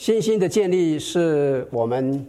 [0.00, 2.26] 信心的建立是我们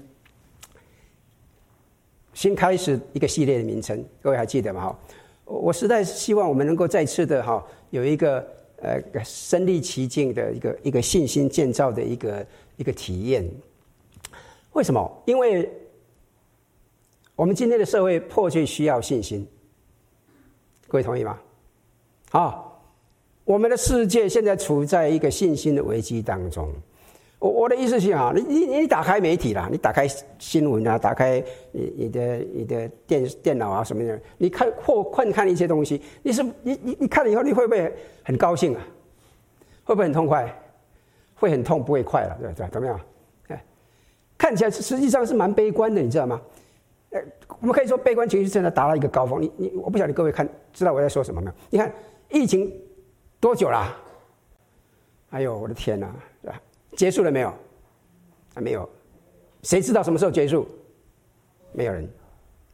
[2.33, 4.81] 新开始一个系列的名称，各位还记得吗？
[4.81, 4.99] 哈，
[5.45, 8.45] 我实在希望我们能够再次的哈有一个
[8.81, 12.45] 呃身历其境的一个一个信心建造的一个
[12.75, 13.49] 一个体验。
[14.73, 15.09] 为什么？
[15.25, 15.71] 因为
[17.37, 19.47] 我们今天的社会迫切需要信心，
[20.89, 21.39] 各位同意吗？
[22.31, 22.65] 啊，
[23.45, 26.69] 我们的世界现在处在一个信心的危机当中。
[27.41, 37.91] 我我的意思是啊，你你你打开媒体啦，你打开新闻啊，打开你你的你的电电脑啊什么的，你看或看看一些东西，你是你你你看了以后，你会不会
[38.23, 38.81] 很高兴啊？
[39.83, 40.55] 会不会很痛快？
[41.33, 43.01] 会很痛，不会快了，对对，怎么样？
[43.47, 43.65] 哎，
[44.37, 46.39] 看起来实际上是蛮悲观的，你知道吗？
[47.09, 47.23] 哎，
[47.59, 49.41] 我们可以说悲观情绪真的达到一个高峰。
[49.41, 51.53] 你你，我不晓得各位看知道我在说什么没有？
[51.71, 51.91] 你看
[52.29, 52.71] 疫情
[53.39, 53.97] 多久啦？
[55.31, 56.13] 哎呦，我的天哪，
[56.95, 57.53] 结束了没有？
[58.53, 58.87] 还没有。
[59.63, 60.67] 谁知道什么时候结束？
[61.71, 62.05] 没有人，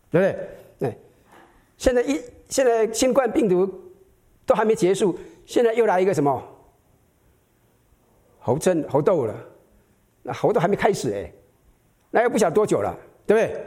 [0.09, 0.49] 对不对？
[0.79, 0.97] 对。
[1.77, 3.69] 现在一现在新冠病毒
[4.45, 6.43] 都还没结束，现在又来一个什么？
[8.39, 9.35] 猴症、猴痘了。
[10.23, 11.31] 那猴都还没开始哎，
[12.09, 13.63] 那又不晓多久了，对不对？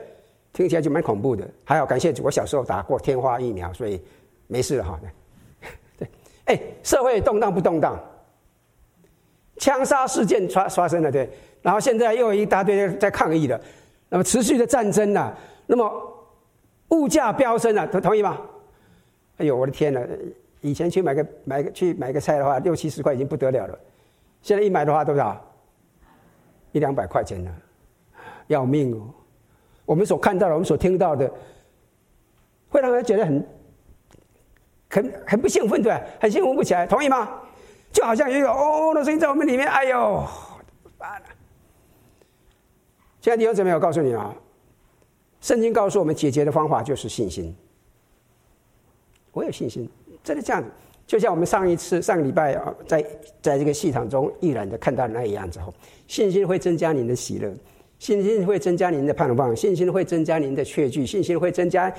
[0.53, 1.49] 听起来就蛮恐怖的。
[1.65, 4.03] 还好，感谢，我小时候打过天花疫苗，所以
[4.49, 5.01] 没事了哈。
[5.97, 6.09] 对，
[6.47, 7.97] 哎，社会动荡不动荡？
[9.61, 11.29] 枪杀事件发发生了，对，
[11.61, 13.61] 然后现在又有一大堆在抗议了，
[14.09, 15.33] 那么持续的战争呢，
[15.67, 15.93] 那么
[16.89, 18.41] 物价飙升了，同同意吗？
[19.37, 20.01] 哎呦，我的天呐，
[20.63, 23.79] 以前去买个买个去买个菜的话，六七十块已经不得了了，
[24.41, 25.39] 现在一买的话多少？
[26.73, 27.55] 一两百块钱呢，
[28.47, 29.13] 要命哦！
[29.85, 31.31] 我们所看到的，我们所听到的，
[32.71, 33.47] 会让人觉得很
[34.89, 37.40] 很很不兴奋，对，很兴奋不起来，同意吗？
[37.93, 39.99] 就好像也有哦的声音在我们里面，哎呦，
[40.99, 41.27] 完了？
[43.21, 44.35] 现在弟兄姊妹，我告诉你啊，
[45.41, 47.55] 圣经告诉我们解决的方法就是信心。
[49.33, 49.89] 我有信心，
[50.25, 50.65] 真的这样，
[51.07, 53.05] 就像我们上一次上个礼拜啊，在
[53.43, 55.75] 在这个戏场中毅然的看到那一样之后，
[56.07, 57.53] 信心会增加您的喜乐，
[57.99, 61.93] 信心会增加您的盼望，信心会增加您的确据，信心会增加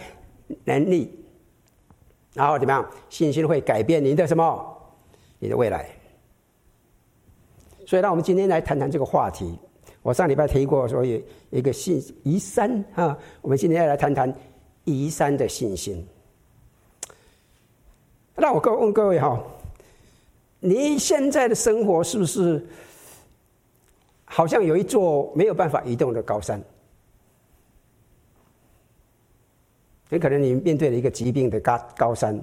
[0.63, 1.23] 能力，
[2.33, 2.89] 然后怎么样？
[3.09, 4.70] 信心会改变您的什么？
[5.43, 5.89] 你的未来，
[7.87, 9.57] 所以让我们今天来谈谈这个话题。
[10.03, 11.19] 我上礼拜提过，说有
[11.49, 14.31] 一个信移山啊，我们今天要来谈谈
[14.83, 16.07] 移山的信心。
[18.35, 19.43] 那我各问各位哈，
[20.59, 22.63] 你现在的生活是不是
[24.25, 26.61] 好像有一座没有办法移动的高山？
[30.07, 32.39] 很可能你面对了一个疾病的高高山，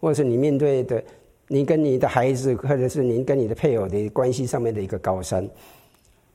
[0.00, 1.04] 或者是你面对的。
[1.50, 5.48] 你跟你的孩子，或者是您跟你的配偶的关系上面的一个高山，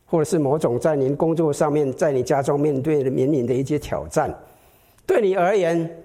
[0.07, 4.35] 或者是某种在您工作上面，在你家中面对的面临的一些挑战，
[5.06, 6.03] 对你而言，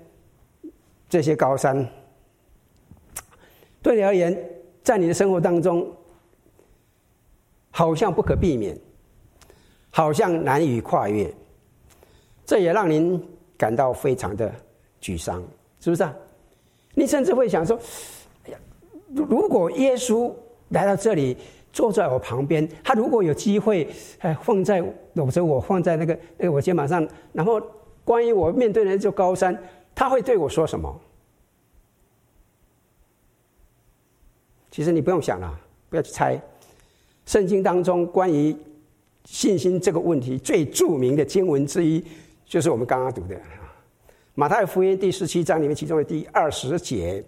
[1.09, 1.89] 这些高山，
[3.81, 4.39] 对你而言，
[4.83, 5.91] 在你的生活当中，
[7.71, 8.79] 好像不可避免，
[9.89, 11.33] 好像难以跨越，
[12.45, 13.19] 这也让您
[13.57, 14.53] 感到非常的
[15.01, 15.43] 沮丧，
[15.81, 16.15] 是不是啊？
[16.93, 17.81] 你甚至会想说。
[19.15, 20.33] 如果耶稣
[20.69, 21.37] 来到这里，
[21.73, 23.89] 坐在我旁边，他如果有机会，
[24.19, 24.83] 哎，放在
[25.15, 27.61] 搂着我，放在那个那个我肩膀上，然后
[28.05, 29.57] 关于我面对的那座高山，
[29.95, 31.01] 他会对我说什么？
[34.71, 36.41] 其实你不用想了，不要去猜。
[37.27, 38.57] 圣经当中关于
[39.25, 42.03] 信心这个问题最著名的经文之一，
[42.45, 43.35] 就是我们刚刚读的
[44.35, 47.23] 《马太福音》第十七章里面其中的第二十节。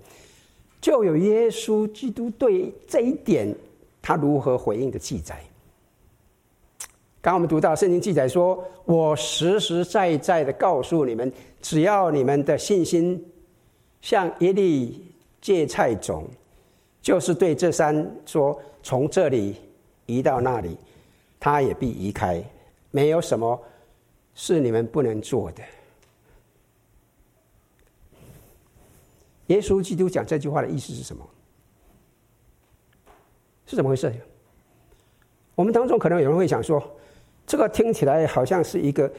[0.81, 3.55] 就有耶稣基督对这一点
[4.01, 5.39] 他如何回应的记载。
[7.23, 11.31] 刚刚我们读到圣经记载说：“我实实在在的告诉你们，
[11.61, 13.23] 只要你们的信心
[14.01, 15.05] 像一粒
[15.43, 16.25] 芥菜种，
[17.03, 19.55] 就是对这山说：从这里
[20.07, 20.79] 移到那里，
[21.39, 22.43] 它也必移开。
[22.91, 23.61] 没有什么
[24.35, 25.63] 是你们不能做的。”
[29.51, 31.29] 耶稣基督讲这句话的意思是什么？
[33.67, 34.13] 是怎么回事？
[35.57, 36.81] 我们当中可能有人会想说，
[37.45, 39.13] 这个听起来好像是一个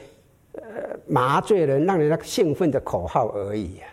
[0.53, 0.61] 呃
[1.05, 3.87] 麻醉人、让人家兴奋的口号而已呀，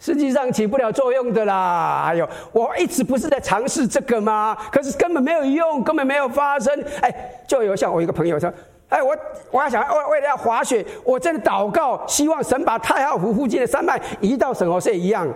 [0.00, 2.06] 实际上起不了作用的啦。
[2.08, 4.56] 哎呦，我一直不是在尝试这个吗？
[4.72, 6.84] 可是根本没有用，根本没有发生。
[7.02, 8.52] 哎，就有像我一个朋友说。
[8.88, 9.16] 哎，我
[9.50, 15.28] 我还想为为了要滑雪，我真的祷告，希望神把太浩湖附近的山脉移到圣荷西一样，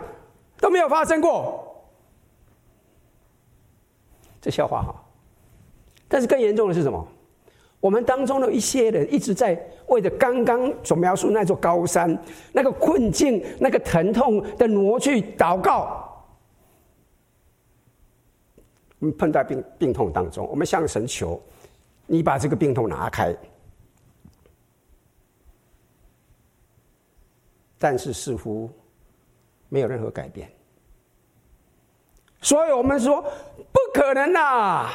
[0.59, 1.67] 都没有发生过。
[4.41, 4.95] 这笑话哈，
[6.09, 7.07] 但是更严重的是什么？
[7.81, 12.17] 我们当中的一些人一直在为着刚刚所描述那座高山、
[12.53, 16.07] 那个困境、那个疼痛的挪去祷告。
[18.99, 21.41] 我们碰到病病痛当中，我们向神求，
[22.13, 23.33] 你把这个病痛拿开。
[27.79, 28.69] 但是似乎
[29.69, 30.51] 没有任何改变，
[32.43, 33.23] 所以我们说
[33.73, 34.91] 不可能呐。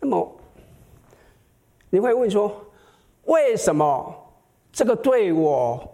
[0.00, 0.36] 那么
[1.88, 2.60] 你会问说，
[3.22, 4.14] 为什么
[4.72, 5.88] 这个对我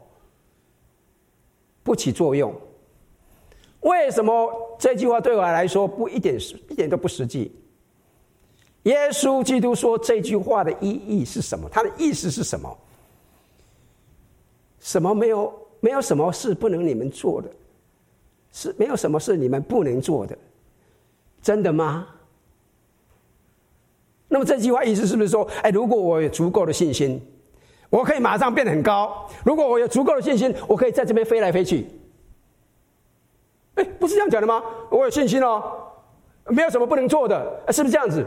[1.84, 2.52] 不起作用？
[3.82, 6.36] 为什么这句话对我来说不一点
[6.68, 7.59] 一点都不实际？
[8.84, 11.68] 耶稣基督说这句话的意义是什么？
[11.70, 12.78] 他的意思是什么？
[14.80, 15.52] 什么没有？
[15.82, 17.48] 没有什么事不能你们做的，
[18.52, 20.36] 是没有什么事你们不能做的，
[21.40, 22.06] 真的吗？
[24.28, 27.18] 那么这句话意思是不是说，哎，如果我有足够的信心，
[27.88, 31.86] 我可以马上变得很高；如果我有足够的信心，我可以在这边飞来飞去？
[33.76, 34.62] 哎，不是这样讲的吗？
[34.90, 35.82] 我有信心哦，
[36.44, 38.26] 没有什么不能做的，是不是这样子？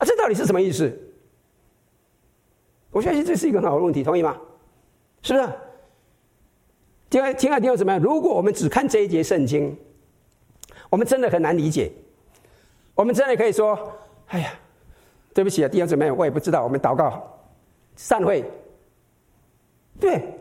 [0.00, 0.90] 啊，这到底是什么意思？
[2.90, 4.36] 我相信这是一个很好的问题，同意吗？
[5.22, 5.48] 是不是？
[7.10, 9.76] 亲爱亲爱的弟兄姊妹，如果我们只看这一节圣经，
[10.88, 11.92] 我们真的很难理解。
[12.94, 13.78] 我们真的可以说
[14.28, 14.52] ：“哎呀，
[15.34, 17.22] 对不起啊，弟兄姊妹，我也不知道。”我们祷告，
[17.94, 18.44] 散会。
[20.00, 20.34] 对。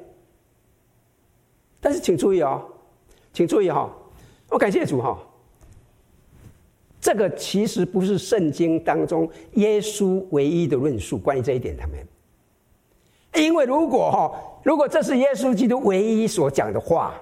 [1.82, 2.64] 但是请注意哦，
[3.34, 3.90] 请注意哈、哦，
[4.50, 5.18] 我感谢主哈、哦。
[7.02, 11.98] 这个其实不是圣经当中耶稣唯一的论述，关于这一点，他们。
[13.36, 14.32] 因为如果哈，
[14.64, 17.14] 如果这是耶稣基督唯一所讲的话，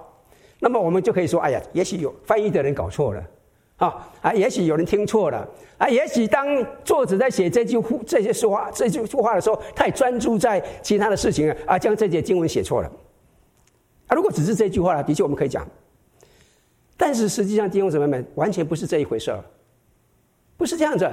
[0.58, 3.24] 那么我们就可以说：哎呀，也许有翻译的人搞错了，
[3.76, 6.46] 啊啊，也许有人听错了，啊，也许当
[6.82, 12.90] 作者在写这句这些说话这句话的时候，太专注在其他的事情啊，将这节经文写错了。
[14.08, 15.64] 啊，如果只是这句话呢，的确我们可以讲，
[16.96, 19.44] 但是实际上弟兄姊妹们完全不是这一回事儿，
[20.58, 21.10] 不是这样子。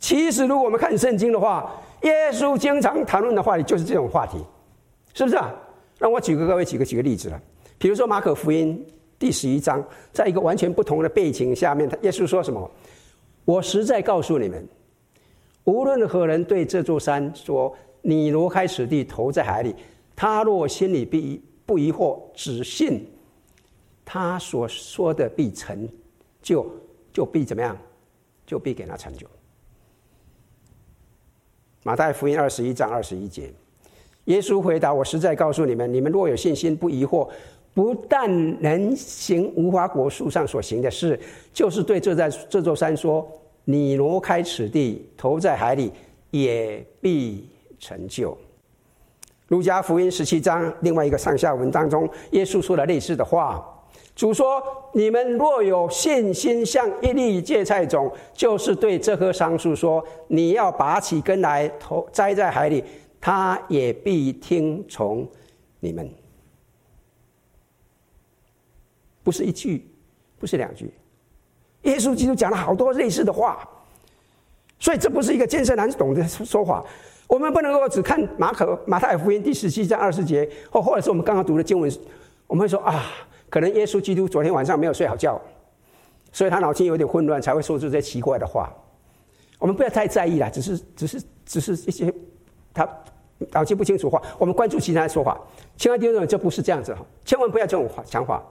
[0.00, 1.72] 其实如果我们看圣经的话，
[2.02, 4.38] 耶稣经常谈论的话题就是这种话题，
[5.14, 5.54] 是不是啊？
[5.98, 7.40] 让我举个各位举个举个例子了。
[7.78, 8.84] 比如说马可福音
[9.18, 12.68] 第十一章，在一个完全不同的背景下面，他耶稣说什么？
[13.44, 14.66] 我实在告诉你们，
[15.64, 19.74] 无论何人对这座山说：“你挪开此地，投在海里。”
[20.14, 23.08] 他若心里必不疑惑，只信
[24.04, 25.88] 他所说的必成
[26.42, 26.66] 就，
[27.12, 27.76] 就必怎么样？
[28.48, 29.26] 就必给他成就。
[31.84, 33.52] 马太福音二十一章二十一节，
[34.24, 37.28] 耶稣回答：“我实在告诉你们，你们若有信心，不疑惑，
[37.74, 41.20] 不但能行无花果树上所行的事，
[41.52, 43.30] 就是对这在这座山说
[43.66, 45.92] ：‘你挪开此地，投在海里，
[46.30, 47.46] 也必
[47.78, 48.36] 成就。’”
[49.48, 53.62] 路加福音十七章另外一个上下文当中，耶稣说了类似的话。
[54.18, 54.60] 主说
[54.92, 62.82] ：“你们若有信心，像一粒芥菜种，就是对这棵桑树说：‘你要拔起根来，投栽在海里，
[63.20, 65.24] 它也必听从
[65.78, 66.10] 你们。’
[69.22, 69.88] 不是一句，
[70.36, 70.92] 不是两句，
[71.82, 73.68] 耶稣基督讲了好多类似的话，
[74.80, 76.84] 所以这不是一个艰涩难懂的说法。
[77.28, 81.88] 我们不能够只看马可、马太福音第十七章二十节，或或者是我们刚刚读的经文，
[82.48, 83.04] 我们会说啊。”
[83.50, 85.40] 可能耶稣基督昨天晚上没有睡好觉，
[86.32, 88.72] 所以他脑筋有点混乱，才会说出这些奇怪的话。
[89.58, 92.12] 我们不要太在意了，只是、只是、只是一些
[92.72, 92.88] 他
[93.50, 94.22] 脑筋不清楚话。
[94.38, 95.40] 我们关注其他的说法。
[95.76, 98.42] 千万弟兄，这不是这样子哈，千万不要这种想法。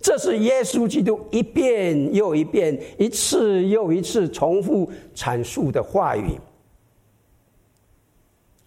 [0.00, 6.38] 这是耶稣基督一遍又一遍、一次又一次重复阐述的话语。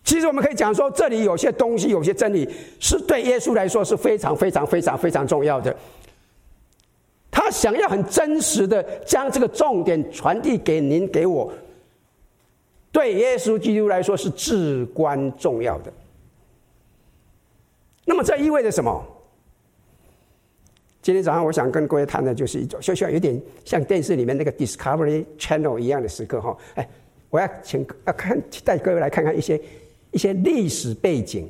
[0.09, 2.49] 其实我们可以讲说，这里有些东西，有些真理，
[2.79, 5.75] 是对耶稣来说是非常非常非常非常重要的。
[7.29, 11.53] 他想要很真实的将这个重点传递给您给我，
[12.91, 15.93] 对耶稣基督来说是至关重要的。
[18.03, 19.05] 那么这意味着什么？
[21.03, 26.57] 今天早上我想跟各位谈的就是一种，就像有点像电视里面那个 Discovery Channel 一样的时刻哈。
[26.73, 26.89] 哎，
[27.29, 29.61] 我要请要看带各位来看看一些。
[30.11, 31.47] 一些历史背景，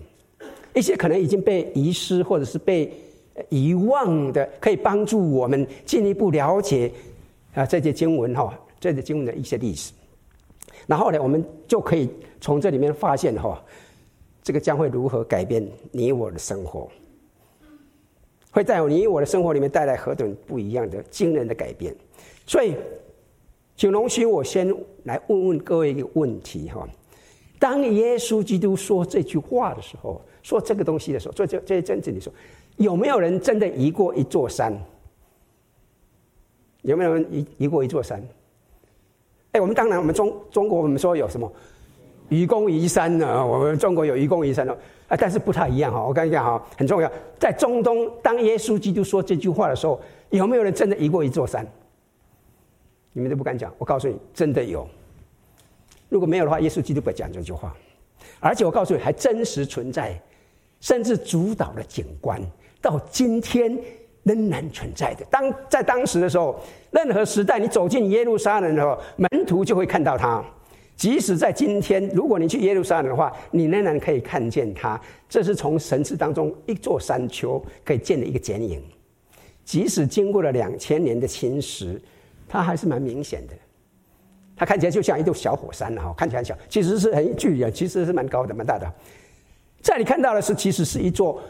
[0.73, 2.93] 一些可能已经被遗失或者是被
[3.47, 6.91] 遗忘的，可以帮助我们进一步了解
[7.53, 9.93] 啊这些经文哈，这些经文的一些历史。
[10.87, 12.09] 然后呢，我们就可以
[12.41, 13.63] 从这里面发现哈，
[14.43, 16.89] 这个将会如何改变你我的生活，
[18.51, 21.95] 会在你我的生活里面带来何等不一样的惊人的改变。
[22.45, 22.75] 所以，
[23.77, 24.73] 请容许我先
[25.03, 26.87] 来问问各位一个问题哈。
[27.59, 32.35] 当耶稣基督说这句话的时候，说这个东西的时候，做这这些真正的时候，
[32.77, 34.73] 有没有人真的移过一座山？
[36.83, 38.23] 有没有人移移过一座山？
[39.51, 41.51] 哎，我们当然，我们中中国我们说有什么
[42.29, 43.45] 愚公移山呢？
[43.45, 44.71] 我们中国有愚公移山的
[45.09, 46.01] 啊，但是不太一样哈。
[46.01, 49.99] 我跟你讲哈，很重要，在中东，当耶稣基督说这句话的时候，
[50.29, 51.67] 有没有人真的移过一座山？
[53.11, 54.87] 你们都不敢讲，我告诉你，真的有。
[56.09, 57.75] 如果没有的话，耶稣基督不会讲这句话。
[58.39, 60.19] 而且我告诉你，还真实存在，
[60.81, 62.41] 甚至主导的景观，
[62.81, 63.77] 到今天
[64.23, 65.25] 仍然存在的。
[65.29, 66.59] 当在当时的时候，
[66.91, 70.43] 任何时代，你走进耶路撒冷的时候，门徒就会看到它。
[70.95, 74.99] 即使在今天，如果你去耶路撒冷的话，你仍然可以看见它。
[75.29, 78.83] 这是从神迹当中一座山丘可以见的一个剪影。
[79.63, 81.99] 即使经过了两千年的侵蚀。
[82.51, 83.53] 它还是蛮明显的，
[84.59, 88.85] 它看起来就像一座小火山哈，看起来很小，其实是很巨人，其实是蛮高的、蛮大的。
[89.81, 91.41] 这里看到的是，其实是一座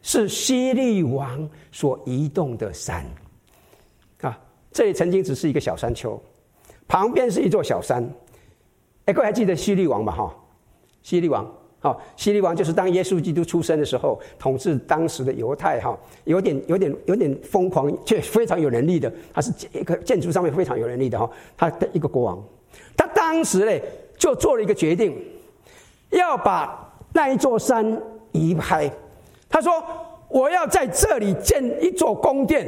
[0.00, 3.04] 是西利王所移动的山
[4.20, 4.38] 啊。
[4.70, 6.22] 这里曾经只是一个小山丘，
[6.86, 8.08] 旁边是一座小山。
[9.06, 10.12] 哎，各位还记得西利王吧？
[10.14, 10.34] 哈，
[11.02, 11.52] 西利王。
[11.84, 19.12] 好，希律王就是当耶稣基督出生的时候，统治当时的犹太哈，有点有点有点疯狂，却非常有能力的。
[19.34, 22.42] 他是一个建筑上面非常有能力的哈，他的一个国王。
[22.96, 23.86] 他当时呢
[24.16, 25.14] 就做了一个决定，
[26.08, 28.00] 要把那一座山
[28.32, 28.90] 移开。
[29.50, 29.84] 他说
[30.30, 32.66] ：“我要在这里建一座宫殿，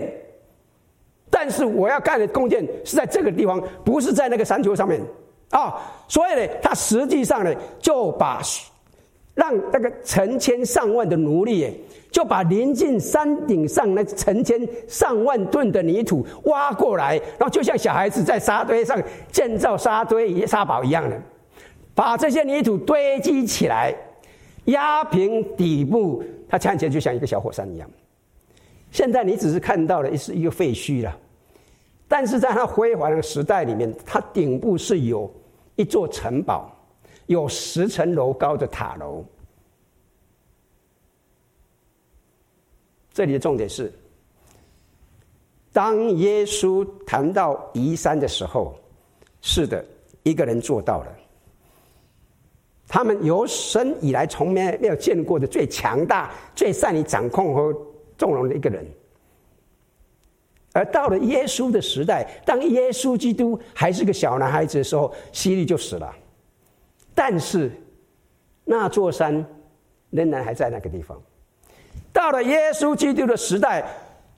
[1.30, 5.00] 但是我要盖的宫殿是在这个地方，不是在那个山丘上面
[5.48, 5.74] 啊。”
[6.06, 8.42] 所以呢，他实际上呢就把。
[9.36, 11.78] 让那个成千上万的奴隶，
[12.10, 18.98] 就把临近山顶上那成千上万吨的泥土挖过来，然后就像小孩子在沙堆上
[19.30, 21.22] 建造沙堆沙堡一样的，
[21.94, 23.94] 把这些泥土堆积起来，
[24.64, 27.86] 压平底部，它看起来就像一个小火山一样。
[28.90, 31.14] 现在你只是看到的是一个废墟了，
[32.08, 35.30] 但是在它辉煌的时代里面，它顶部是有
[35.74, 36.72] 一座城堡。
[37.26, 39.24] 有十层楼高的塔楼。
[43.12, 43.92] 这里的重点是，
[45.72, 48.78] 当耶稣谈到移山的时候，
[49.40, 49.84] 是的，
[50.22, 51.16] 一个人做到了。
[52.88, 57.74] 他们有生以来从没没有见过的最强大、最善于掌控和
[58.16, 58.86] 纵容的一个人。
[60.72, 66.14] 而到了耶稣的时代，当耶稣基督还是个小男孩子的时候，希利就死了。
[67.16, 67.70] 但是，
[68.62, 69.44] 那座山
[70.10, 71.18] 仍然还在那个地方。
[72.12, 73.82] 到了耶稣基督的时代，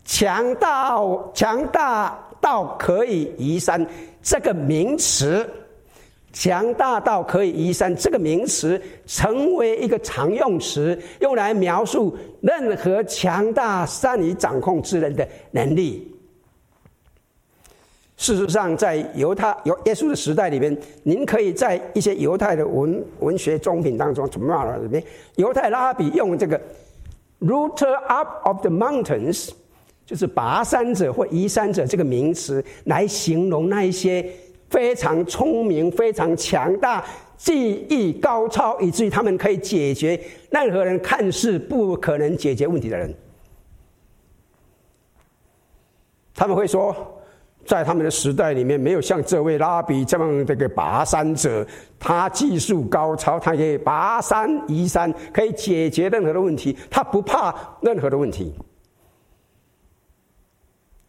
[0.04, 0.96] 强大
[1.34, 3.84] 强大到可以移山
[4.22, 5.44] 这个名词，
[6.32, 16.14] 强大到可以移山这个名词，成为一个常用词，用来描述任何强大、善于掌控之人的能力。
[18.18, 25.02] 事实上，在犹太有耶稣的时代里边，您可以在一些犹太的文文学作品当中，怎么样里边，
[25.36, 26.60] 犹太拉比用这个
[27.38, 29.50] “router up of the mountains”，
[30.04, 34.28] 就是拔山者或移山者这个名词，来形容那一些
[34.68, 37.04] 非常聪明、非常强大、
[37.36, 40.20] 技艺高超，以至于他们可以解决
[40.50, 43.14] 任何人看似不可能解决问题的人。
[46.34, 47.14] 他们会说。
[47.68, 51.66] 在他们的时代里面，没有像这位拉比这样的一个拔山者，
[51.98, 58.54] 他技术高超，他可以拔山移山，可以解决任何的问题，他不怕任何的问题。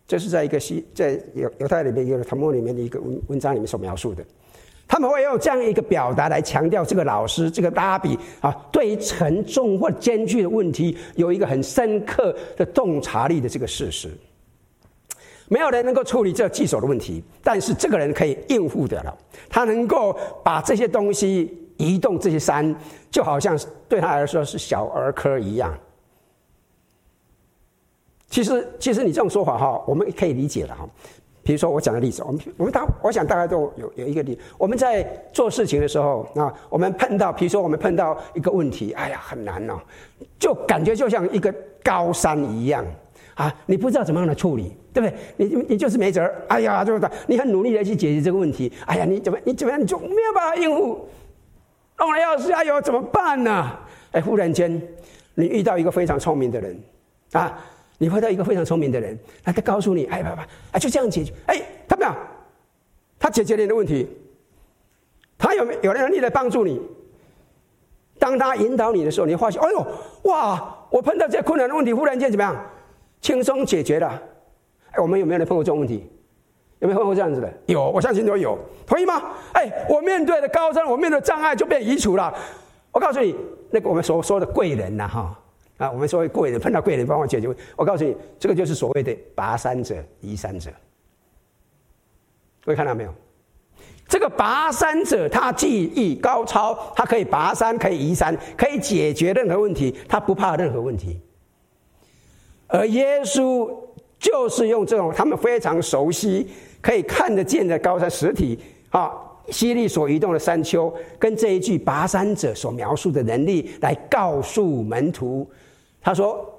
[0.06, 4.22] 这是在一个西在犹犹太里面一个塔木里面的一个文文章里面所描述的。
[4.86, 14.10] 他们会用这样一个表达来强调这个老师这个拉比啊，对于沉重或艰巨的问题有一个很深刻的洞察力的这个事实。
[15.50, 19.18] 没有人能够处理这棘手的问题，但是这个人可以应付得了。
[19.50, 22.74] 他能够把这些东西移动，这些山，
[23.10, 25.78] 就好像对他来说是小儿科一样。
[28.30, 30.88] 其实，其实你这种说法哈，我们可以理解了哈。
[31.42, 35.02] 比如说我讲的例子，我们我们大我想大家都有有一个例，我们在
[35.34, 39.80] 做事情的时候啊，我们碰到，比如说我们碰到一个问题，哎呀很难哦，
[40.38, 41.52] 就感觉就像一个
[41.84, 42.86] 高山一样。
[43.40, 45.18] 啊，你不知道怎么样的处理，对不对？
[45.38, 46.30] 你你就是没辙。
[46.50, 48.70] 哎呀，就是你很努力的去解决这个问题。
[48.86, 51.08] 哎呀，你怎么你怎么样你就没有办法应付？
[51.98, 53.78] 弄了要是哎呦怎么办呢、
[54.12, 54.70] 哎，忽然间
[55.36, 56.78] 你遇到一个非常聪明的人
[57.32, 57.58] 啊，
[57.98, 61.32] 你遇到一个非常聪明的人，他他告诉你，哎爸爸，哎就这样解决。
[61.46, 62.12] 哎，他没有，
[63.18, 64.06] 他解决了你的问题，
[65.38, 66.82] 他有没有能力来帮助你？
[68.20, 69.88] 当他引导你的时候，你发现，哎呦，
[70.24, 70.76] 哇！
[70.90, 72.56] 我碰到这困难的问题，忽然间怎么样，
[73.22, 74.22] 轻松解决了。
[74.92, 76.10] 哎，我们有没有人碰过这种问题？
[76.80, 77.54] 有没有碰过这样子的？
[77.66, 78.58] 有，我相信都有，
[78.88, 79.34] 同意吗？
[79.54, 82.34] 哎，我面对的高山，我面对的障碍就被移除了。
[82.92, 83.36] 我告诉你，
[83.70, 85.40] 那个我们所说的贵人呐，哈
[85.78, 87.62] 啊，我们说贵人碰到贵人帮我解决问题。
[87.76, 90.72] 我告诉你，这个就是所谓的拔山者、移山者。
[92.64, 93.14] 各位看到没有？
[94.08, 101.22] 这个拔山者，他技艺高超，他可以拔山，可以移山，可以解决任何问题，他不怕任何问题。
[102.70, 103.70] 而耶稣
[104.18, 106.48] 就是用这种他们非常熟悉、
[106.80, 108.58] 可以看得见的高山实体
[108.90, 109.12] 啊，
[109.50, 115.46] 希律所移动的山丘，跟这一句拔山者所描述的能力，来告诉门徒，
[116.02, 116.58] 他说，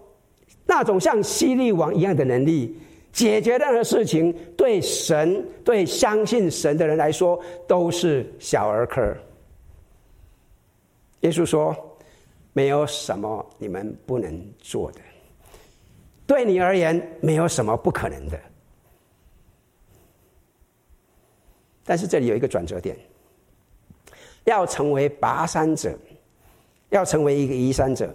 [0.66, 2.76] 那种像希律王一样的能力。
[3.12, 7.36] 解决任何事情，对神、对相信神的人来说，
[7.66, 9.12] 都是小儿科。
[11.22, 11.74] 耶稣说
[12.54, 15.00] ：“没有什么你们不能做的，
[16.30, 18.38] 对你而言，没有什么不可能的。”
[21.84, 22.96] 但是这里有一个转折点，
[24.44, 25.98] 要成为拔山者，
[26.90, 28.14] 要成为一个移山者，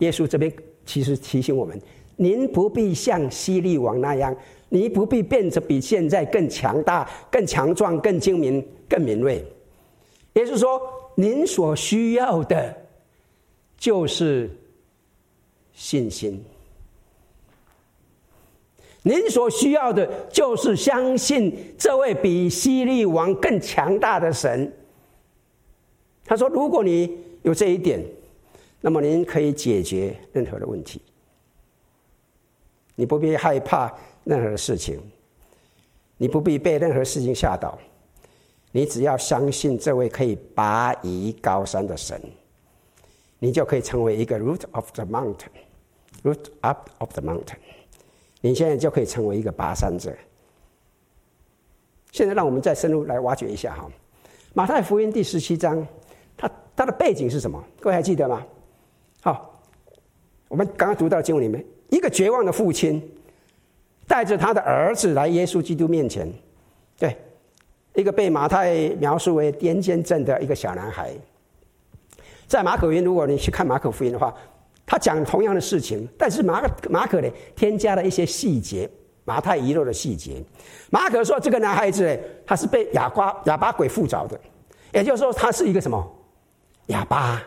[0.00, 0.52] 耶稣这边
[0.84, 1.80] 其实提醒我们。
[2.14, 4.36] 您不必像希律王那样，
[4.68, 9.42] 你不必变得比现在更强大、更强壮、更精明、更敏锐。
[10.34, 10.78] 也就是说，
[11.14, 12.76] 您所需要的，
[13.78, 14.50] 就是
[15.72, 16.44] 信心。
[19.02, 24.72] 您所需要的，就是相信这位比希利王更强大的神。
[26.24, 28.04] 他说：“如果你有这一点，
[28.80, 31.00] 那么您可以解决任何的问题。”
[32.94, 33.90] 你不必害怕
[34.24, 35.00] 任何的事情，
[36.18, 37.78] 你不必被任何事情吓倒，
[38.70, 42.20] 你只要相信这位可以拔移高山的神，
[43.38, 47.56] 你就可以成为一个 root of the mountain，root up of the mountain。
[48.40, 50.12] 你现在就可以成为一个拔山者。
[52.12, 53.88] 现在让我们再深入来挖掘一下哈，
[54.52, 55.86] 马太福音第十七章，
[56.36, 57.62] 它它的背景是什么？
[57.78, 58.44] 各位还记得吗？
[59.22, 59.62] 好，
[60.48, 61.64] 我们刚刚读到经文里面。
[61.90, 63.02] 一个绝望的父亲
[64.06, 66.32] 带着他的儿子来耶稣基督面前，
[66.96, 67.16] 对，
[67.94, 71.12] 一个被马太描述为癫痫症的一个小男孩，
[72.46, 74.34] 在马可福音，如果你去看马可福音的话，
[74.90, 78.90] 他讲同样的事情，但是马可马可呢添加了一些细节，
[79.24, 80.42] 马太遗漏的细节。
[80.90, 84.40] 马可说这个男孩子他是被哑巴哑巴鬼附着的，
[84.92, 86.12] 也就是说他是一个什么
[86.86, 87.40] 哑巴。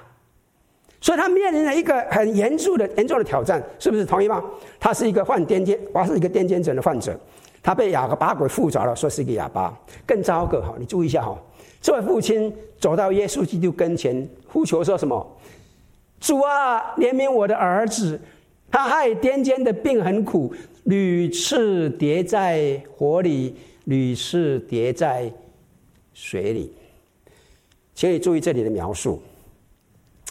[1.02, 4.42] 所以他面临了一个很严肃的、严重的挑战，是不是同意吗？
[4.80, 7.20] 他是一个患癫痫，他是一个癫痫症的患者，
[7.62, 9.78] 他被哑巴鬼附着了，说是一个哑巴。
[10.08, 11.38] 更糟糕哈，你注意一下哈，
[11.82, 15.38] 这位父亲走到耶稣基督跟前，呼求说什么？
[16.24, 18.18] 主啊，怜悯我的儿子，
[18.72, 20.54] 他害癫痫的病很苦，
[20.86, 25.30] 屡次跌在火里，屡次跌在
[26.14, 26.72] 水里。
[27.94, 29.22] 请你注意这里的描述。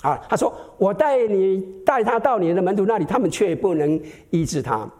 [0.00, 4.00] 啊，他说：“我带你带他到你的门徒那里，他们却不能
[4.31, 4.90] 医治他。”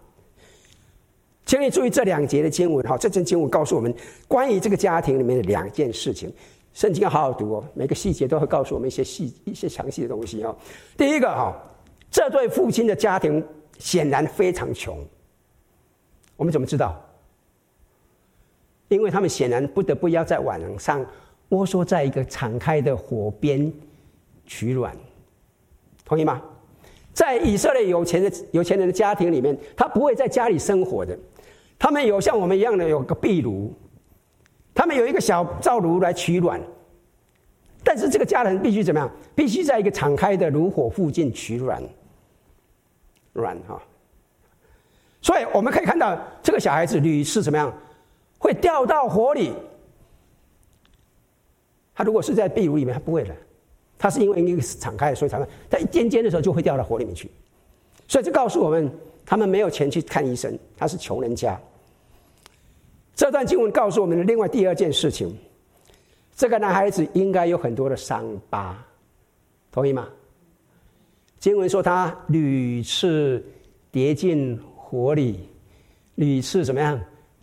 [1.47, 3.93] 请你注意这两节的经文，哈，这节经文告诉我们
[4.29, 6.31] 关于这个家庭里面的两件事情。
[6.75, 10.57] 圣经要好好读哦，每个细节都会告诉我们一些细、一些详细的东西哦。
[10.97, 11.55] 第一个，哈，
[12.11, 13.45] 这对父亲的家庭
[13.79, 14.99] 显然非常穷。
[16.37, 17.01] 我们怎么知道？
[18.89, 21.05] 因为他们显然不得不要在晚上
[21.51, 23.73] 窝缩在一个敞开的火边。
[24.45, 24.95] 取暖，
[26.05, 26.43] 同意吗？
[27.15, 31.17] 在以色列有钱的有钱人的家庭里面，他不会在家里生活的。
[31.79, 33.73] 他们有像我们一样的有个壁炉，
[34.75, 36.61] 他们有一个小灶炉来取暖。
[37.85, 39.11] 但是这个家人必须怎么样？
[39.35, 41.83] 必须在一个敞开的炉火附近取暖，
[43.33, 43.83] 暖哈。
[45.21, 47.73] 所以我们可以看到，这个小孩子屡次怎么样？
[48.39, 49.53] 会掉到火里。
[51.95, 53.35] 他如果是在壁炉里面，他不会的。
[53.99, 57.31] 他是因为一个敞开，所以才会在一尖尖的时候就会掉到火里面去。
[58.09, 58.91] 所以这告诉我们，
[59.25, 61.61] 他们没有钱去看医生，他是穷人家。
[63.15, 65.37] 这段经文告诉我们的另外第二件事情，
[66.35, 68.77] 这个男孩子应该有很多的伤疤，
[69.71, 70.09] 同意吗？
[71.39, 73.45] 经文说他屡次
[73.91, 75.49] 跌进火里，
[76.15, 77.01] 屡次怎么样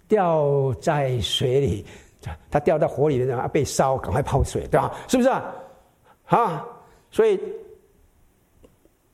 [0.08, 1.86] 掉在水里？
[2.52, 4.94] 他掉到火里面，然后被烧，赶快泡水，对吧？
[5.08, 5.56] 是不是啊？
[6.26, 6.68] 啊，
[7.12, 7.40] 所以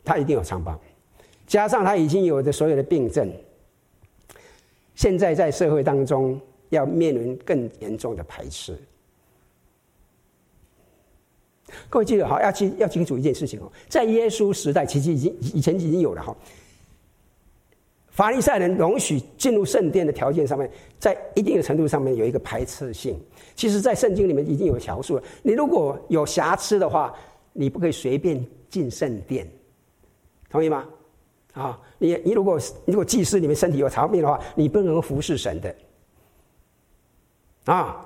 [0.04, 0.78] 他一定有伤疤，
[1.46, 3.32] 加上他已经有的所有的病症，
[4.96, 8.78] 现在在社会当中要面临更严重的排斥。
[11.90, 16.36] 各位记得哈，要记要清楚一件事情哦，在耶稣时代，其实已经以前已经有了哈。
[18.12, 23.20] 法利赛人容许进入圣殿的条件上面，在一定的程度上面有一个排斥性。
[23.56, 27.14] 其实，在圣经里面已经有条数了，你如果有瑕疵的话，
[27.52, 29.46] 你不可以随便进圣殿，
[30.50, 30.88] 同意吗？
[31.56, 35.76] 啊，你你如果如果祭司里面身体有毛病的话，你不能服侍神的。
[37.64, 38.06] 啊，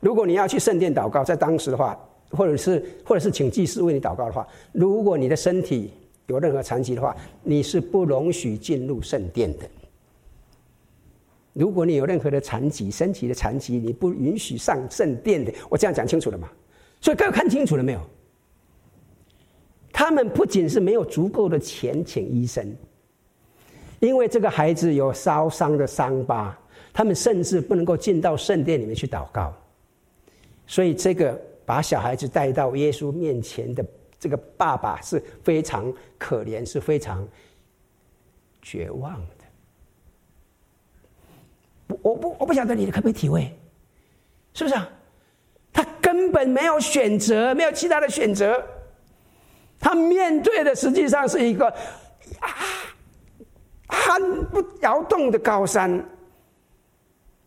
[0.00, 1.96] 如果你要去圣殿祷告，在当时的话，
[2.30, 5.92] 或者是或者是请祭司为你祷告的话，如果你的身体，
[6.26, 9.68] 有任何残疾的话，你是不容许进入圣殿的。
[11.52, 15.52] 如果你有任何的残疾，身体的残疾，你不允许上圣殿的。
[15.68, 16.48] 我这样讲清楚了吗？
[17.02, 18.00] 所以各位看清楚了没有？
[19.92, 22.76] 他们不仅是没有足够的钱请医生，
[24.00, 26.56] 因为这个孩子有烧伤的伤疤，
[26.92, 29.54] 他们甚至不能够进到圣殿里面去祷告。
[30.66, 33.84] 所以，这个把小孩子带到耶稣面前的。
[34.18, 37.28] 这个爸爸是非常可怜，是非常
[38.62, 39.44] 绝望的。
[42.00, 43.54] 我不，我不晓得你可不可以体会，
[44.54, 44.88] 是不是啊？
[45.70, 48.60] 他根本没有选择，没有其他的选择。
[49.78, 51.68] 他面对的实际上是一个
[52.40, 52.48] 啊，
[53.96, 56.04] 撼不摇动的高山。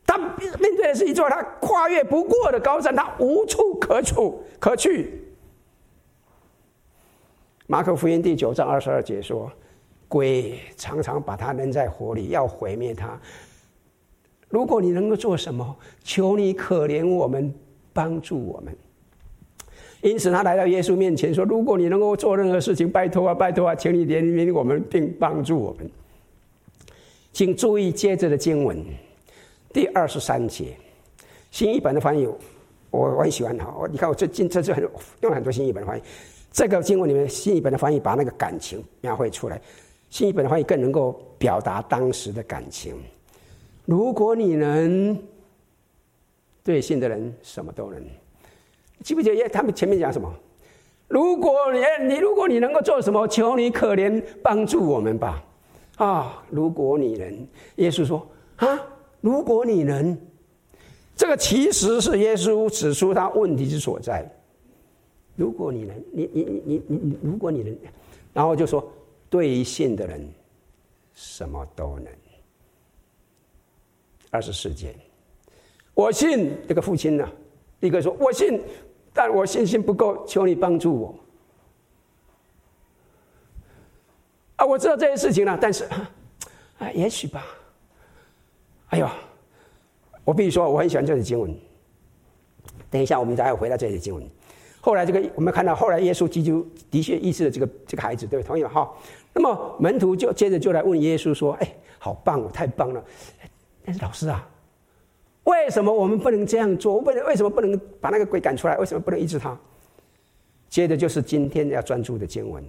[0.05, 5.23] 他面对的是一座他跨越不过的高山，他无处可处可去。
[7.67, 9.51] 马可福音第九章二十二节说
[10.09, 13.15] ：“鬼常常把他扔在火里，要毁灭他。
[14.49, 17.53] 如果你能够做什么，求你可怜我们，
[17.93, 18.75] 帮助我们。”
[20.01, 25.87] 因此，他来到耶稣面前说：“如果你能够做任何事情，拜托啊，拜托啊，请你怜悯我们，并帮助我们。”
[27.31, 28.83] 请注意接着的经文，
[29.71, 30.75] 第二十三节，
[31.51, 32.37] 新译本的翻译，我
[32.91, 33.87] 我很喜欢哈。
[33.91, 34.83] 你看，我最近这次很
[35.21, 36.01] 用了很多新译本的翻译。
[36.51, 39.61] 这个经文里面，新译本的翻译把那个感情描绘出来，
[40.09, 42.95] 新译本的翻译更能够表达当时的感情。
[43.85, 45.17] 如果你能
[46.63, 48.03] 对信的人什么都能，
[49.03, 50.33] 记不记得他们前面讲什么？
[51.07, 55.43] 如果你你如果你能够做什么，求你可怜帮助我们吧。
[55.99, 58.79] 啊，如果你能，耶稣说啊，
[59.19, 60.17] 如果你能，
[61.13, 64.25] 这个其实是耶稣指出他问题之所在。
[65.35, 67.77] 如果你能，你你你你你，如果你能，
[68.33, 68.89] 然后就说，
[69.29, 70.25] 对于信的人，
[71.13, 72.07] 什么都能。
[74.31, 74.95] 二十四节，
[75.93, 77.27] 我信这个父亲呢，
[77.81, 78.61] 立刻说，我信，
[79.11, 81.15] 但我信心不够，求你帮助我。
[84.59, 87.45] 啊，我知道这些事情了，但是，啊，也许吧。
[88.89, 89.07] 哎呦，
[90.25, 91.55] 我必须说，我很喜欢这里经文。
[92.91, 94.21] 等一下，我们再回到这里经文。
[94.81, 98.47] 后来这个我们看到，后来耶稣基督的确医治了这个这个孩子，对不对？
[98.47, 98.69] 同意吗？
[98.69, 98.93] 哈。
[99.33, 103.01] 那么门徒就接着就来问耶稣说：“哎，好棒哦，太棒了！
[103.85, 104.45] 但是老师啊，
[105.45, 106.97] 为什么我们不能这样做？
[106.97, 108.77] 为为什么不能把那个鬼赶出来？
[108.77, 109.57] 为什么不能医治他？”
[110.67, 112.61] 接着就是今天要专注的经文。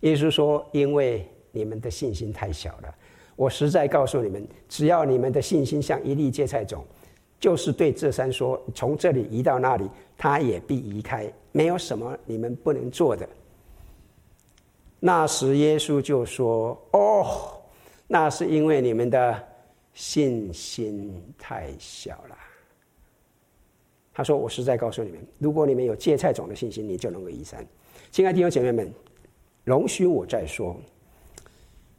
[0.00, 2.94] 耶稣说：“因为你们的信心太小了。
[3.36, 6.84] 我实在告诉你们，只要你们的信心像一粒芥菜种。”
[7.40, 11.32] 就是对这山说：“从这里移到那里，它也必移开。
[11.52, 13.28] 没有什么你们不能做的。”
[14.98, 17.52] 那时耶稣就说：“哦，
[18.08, 19.40] 那是因为你们的
[19.94, 22.36] 信心太小了。”
[24.12, 27.64] 他说：“我实在告诉你们，如果你们有芥菜种的信心，你就能够移山。”
[28.10, 28.92] 亲爱的弟兄姐妹们，
[29.68, 30.74] 容许我再说，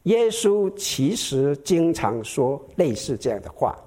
[0.02, 3.78] 耶稣其实经常说类似这样的话。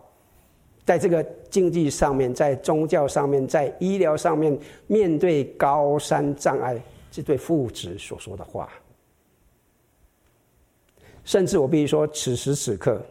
[0.85, 8.69] 在这个经济上面，在宗教上面，在医疗上面，面对高山障碍，这对父子所说的话，
[11.23, 13.01] 甚至我必须说，此时此刻，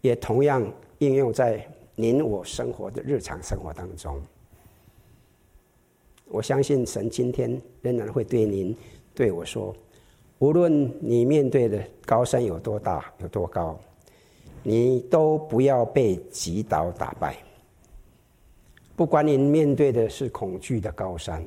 [0.00, 0.64] 也同样
[0.98, 4.20] 应用在您我生活的日常生活当中。
[6.32, 8.74] 我相信神今天仍然会对您
[9.14, 9.74] 对我说，
[10.38, 13.78] 无论你面对的高山有多大，有多高。
[14.64, 17.36] 你都不要被击倒打败。
[18.94, 21.44] 不管您面对的是恐惧的高山，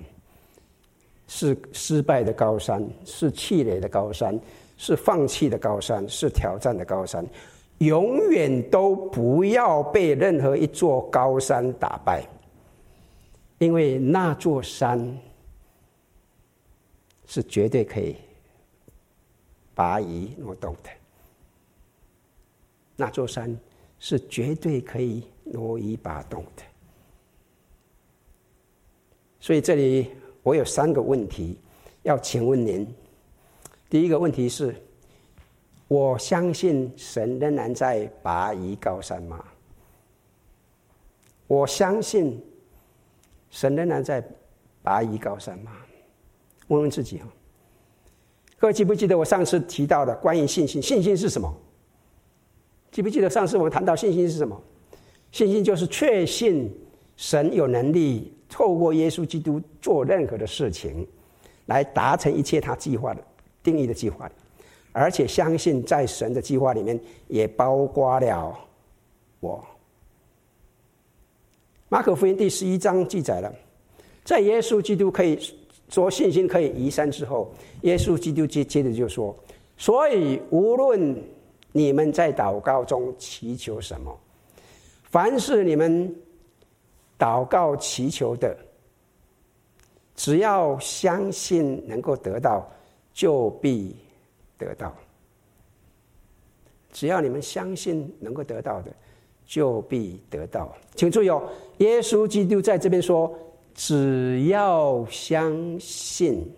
[1.27, 4.37] 是失败的高山，是气馁的高山，
[4.75, 7.25] 是放弃的高山，是挑战的高山，
[7.77, 12.21] 永远都不要被任何一座高山打败，
[13.57, 15.17] 因为那座山
[17.25, 18.15] 是绝对可以
[19.73, 20.89] 拔移挪动的。
[22.95, 23.57] 那座山
[23.99, 26.63] 是绝对可以挪移拔动的。
[29.39, 30.11] 所以这里
[30.43, 31.57] 我有三个问题
[32.03, 32.87] 要请问您。
[33.89, 34.75] 第一个问题是：
[35.87, 39.45] 我相信神仍然在拔移高山吗？
[41.47, 42.43] 我相信
[43.49, 44.23] 神仍然在
[44.81, 45.71] 拔夷高山吗？
[46.67, 47.27] 问问自己哈。
[48.57, 50.81] 各位记不记得我上次提到的关于信心？
[50.81, 51.53] 信心是什么？
[52.91, 54.59] 记不记得上次我们谈到信心是什么？
[55.31, 56.73] 信心就是确信
[57.17, 61.05] 神有能力透过耶稣基督做任何的事情，
[61.65, 63.21] 来达成一切他计划的
[63.61, 64.31] 定义的计划，
[64.93, 68.57] 而且相信在神的计划里面也包括了
[69.41, 69.63] 我。
[71.89, 73.53] 马可福音第十一章记载了，
[74.23, 75.39] 在耶稣基督可以。
[75.87, 79.37] 说信心可以移山之后，耶稣基督接接着就说
[79.77, 81.15] ：“所以无论
[81.71, 84.19] 你们在祷告中祈求什么，
[85.03, 86.11] 凡是你们
[87.19, 88.57] 祷告祈求的，
[90.15, 92.67] 只要相信能够得到，
[93.13, 93.95] 就必
[94.57, 94.91] 得到。
[96.91, 98.91] 只要你们相信能够得到的，
[99.45, 100.75] 就必得到。
[100.95, 101.43] 请注意哦，
[101.77, 103.33] 耶稣基督在这边说。”
[103.77, 106.49] 只要相信，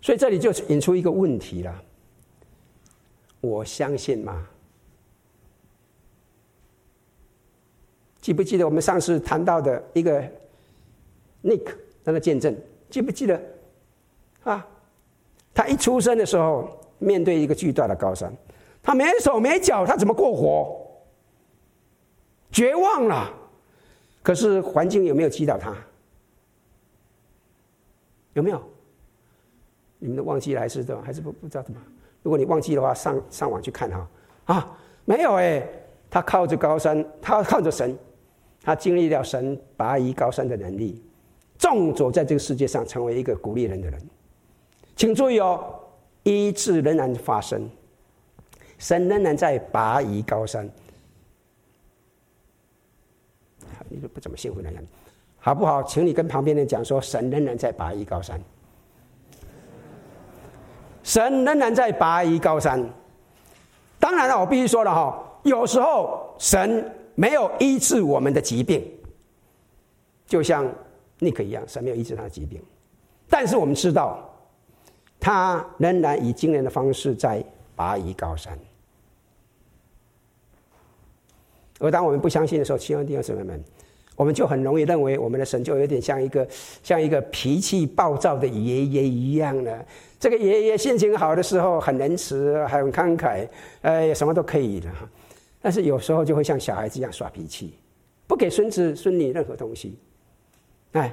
[0.00, 1.82] 所以这里就引出一个问题了：
[3.40, 4.44] 我相信吗？
[8.20, 10.20] 记不记得我们上次谈到的一个
[11.44, 12.52] Nick 他的见证？
[12.90, 13.40] 记不记得
[14.42, 14.66] 啊？
[15.54, 18.36] 他一出生的时候，面对一个巨大的高山，
[18.82, 20.80] 他没手没脚，他怎么过活？
[22.50, 23.32] 绝望了。
[24.22, 25.74] 可是环境有没有击倒他？
[28.34, 28.62] 有没有？
[29.98, 31.00] 你们都忘记了还是的？
[31.02, 31.80] 还是不不知道怎么？
[32.22, 34.08] 如果你忘记的话，上上网去看哈。
[34.46, 35.66] 啊，没有哎，
[36.10, 37.96] 他靠着高山，他靠着神，
[38.62, 41.02] 他经历了神拔移高山的能力，
[41.58, 44.00] 纵走在这个世界上，成为一个鼓励人的人。
[44.96, 45.80] 请注意哦，
[46.24, 47.68] 医治仍然发生，
[48.82, 50.68] 神仍然在拔夷高山。
[53.88, 54.84] 你就不怎么幸福的人，
[55.38, 55.80] 好不好？
[55.84, 58.40] 请你跟旁边人讲说，神仍然在拔夷高山，
[61.04, 62.84] 神仍然在拔夷高山。
[64.00, 68.84] 当然了，我必须说了哈，有时候神没有医治我们的疾病，
[70.26, 70.68] 就像
[71.20, 72.60] 尼克一样，神没有医治他的疾病。
[73.28, 74.28] 但是我们知道，
[75.20, 77.44] 他仍然以惊人的方式在
[77.76, 78.58] 拔夷高山。
[81.82, 83.62] 而当我们不相信的时候，亲爱的弟兄姊妹们。
[84.14, 86.46] 我们就很容易认为，我们的神就有点像一个
[86.82, 89.84] 像一个脾气暴躁的爷爷一样的。
[90.20, 93.48] 这个爷爷心情好的时候很仁慈，很慷慨，
[93.80, 94.88] 哎，什么都可以的。
[95.62, 97.72] 但是有时候就会像小孩子一样耍脾气，
[98.26, 99.98] 不给孙子孙女任何东西。
[100.92, 101.12] 哎，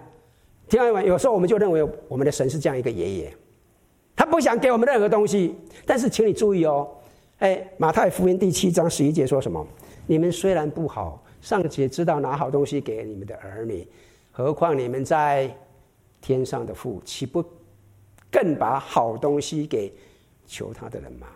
[0.67, 1.08] 听到没有？
[1.08, 3.34] 有时候我们就认为我们的神是这样一个爷爷，
[4.13, 5.55] 他不想给我们任何东西。
[5.86, 6.86] 但是请你注意哦，
[7.38, 9.65] 哎，马太福音第七章十一节说什么？
[10.10, 11.24] 你们虽然不好。
[11.41, 13.88] 尚且知道拿好东西给你们的儿女，
[14.30, 15.50] 何况你们在
[16.19, 17.41] 天上的父，岂不
[18.30, 19.89] 更把好东西给
[20.45, 21.28] 求他的人吗？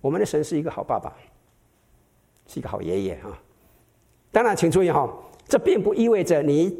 [0.00, 1.14] 我们的神是一个好爸爸，
[2.46, 3.38] 是一个好爷爷啊。
[4.32, 5.06] 当然，请注意哈，
[5.46, 6.74] 这并不意味着你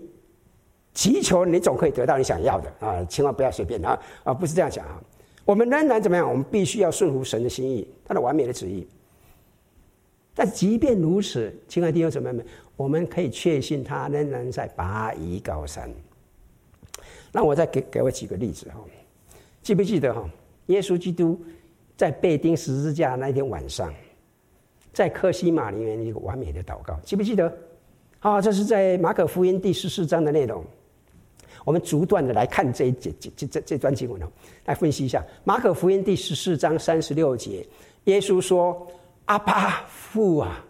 [0.95, 4.99] 祈求你总可以得到你想要的啊，千万不要随便啊啊，不是这样讲啊。
[5.45, 6.27] 我们仍然怎么样？
[6.27, 8.89] 我们必须要顺服神的心意，他的完美的旨意。
[10.39, 12.45] 但即便如此，亲爱的弟兄姊妹们，
[12.77, 15.91] 我们可以确信他仍然在拔夷高山。
[17.33, 18.77] 那我再给给我几个例子哈，
[19.63, 20.29] 记不记得哈？
[20.67, 21.41] 耶稣基督
[21.97, 23.91] 在被钉十字架那天晚上，
[24.93, 27.51] 在克西马里面一个完美的祷告，记不记得？
[28.21, 30.63] 啊，这是在马可福音第十四章的内容。
[31.65, 34.27] 我们逐段的来看这一节这这这这段经文哦，
[34.67, 35.25] 来分析一下。
[35.45, 37.67] 马可福音第十四章三十六节，
[38.05, 38.87] 耶稣说。
[39.27, 40.65] 阿爸父啊，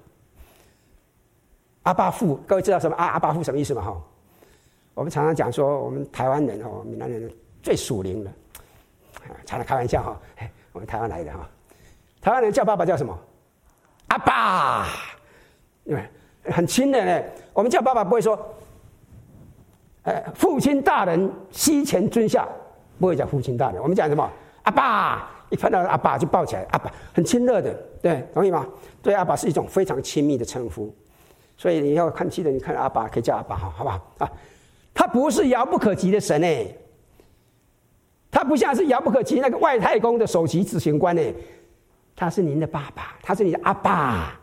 [1.83, 3.83] 阿爸父，各位知道什么阿阿爸父什么意思吗？
[3.83, 4.03] 哈，
[4.95, 7.31] 我们常常讲说，我们台湾人哦，闽南人
[7.62, 8.33] 最属灵的，
[9.45, 10.21] 常常开玩笑哈，
[10.73, 11.47] 我们台湾来的哈，
[12.21, 13.19] 台湾人叫爸爸叫什么？
[14.09, 14.87] 阿爸，
[15.85, 16.03] 因为
[16.51, 17.23] 很亲的呢。
[17.53, 18.38] 我们叫爸爸不会说，
[20.05, 22.49] 哎，父亲大人膝前尊下，
[22.99, 24.31] 不会讲父亲大人，我们讲什么？
[24.62, 25.31] 阿爸。
[25.49, 27.73] 一看到阿爸就抱起来，阿爸很亲热的，
[28.07, 28.64] 对，同意吗？
[29.03, 30.95] 对，阿爸是一种非常亲密的称呼，
[31.57, 34.14] 所以你要看记得，你看阿爸可以叫阿爸，好，好不好？
[34.19, 34.33] 啊，
[34.95, 36.73] 他不是遥不可及的神诶，
[38.31, 41.35] 他不像是遥不可及那个外太空的首席执行官诶，
[42.14, 44.38] 他是您的爸爸，他是你的阿爸，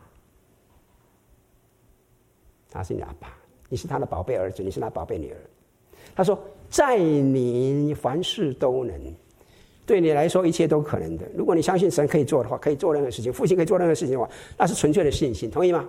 [2.70, 3.34] 他是你的阿爸，
[3.70, 5.38] 你是他的宝贝儿子，你是他宝贝女儿。
[6.14, 6.38] 他说
[6.70, 9.16] ：“在你凡事都能，
[9.86, 11.26] 对你来说一切都可能的。
[11.36, 15.86] 如果你相信神可以做的话，可以做任何事情，父亲可以做任何事情的话，那是纯粹的信心，同意吗？”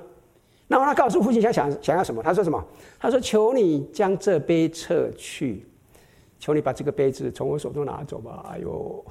[0.67, 2.23] 然后他告诉父亲想想想要什么？
[2.23, 2.65] 他说什么？
[2.99, 5.67] 他说：“求你将这杯撤去，
[6.39, 9.05] 求你把这个杯子从我手中拿走吧。”哎呦，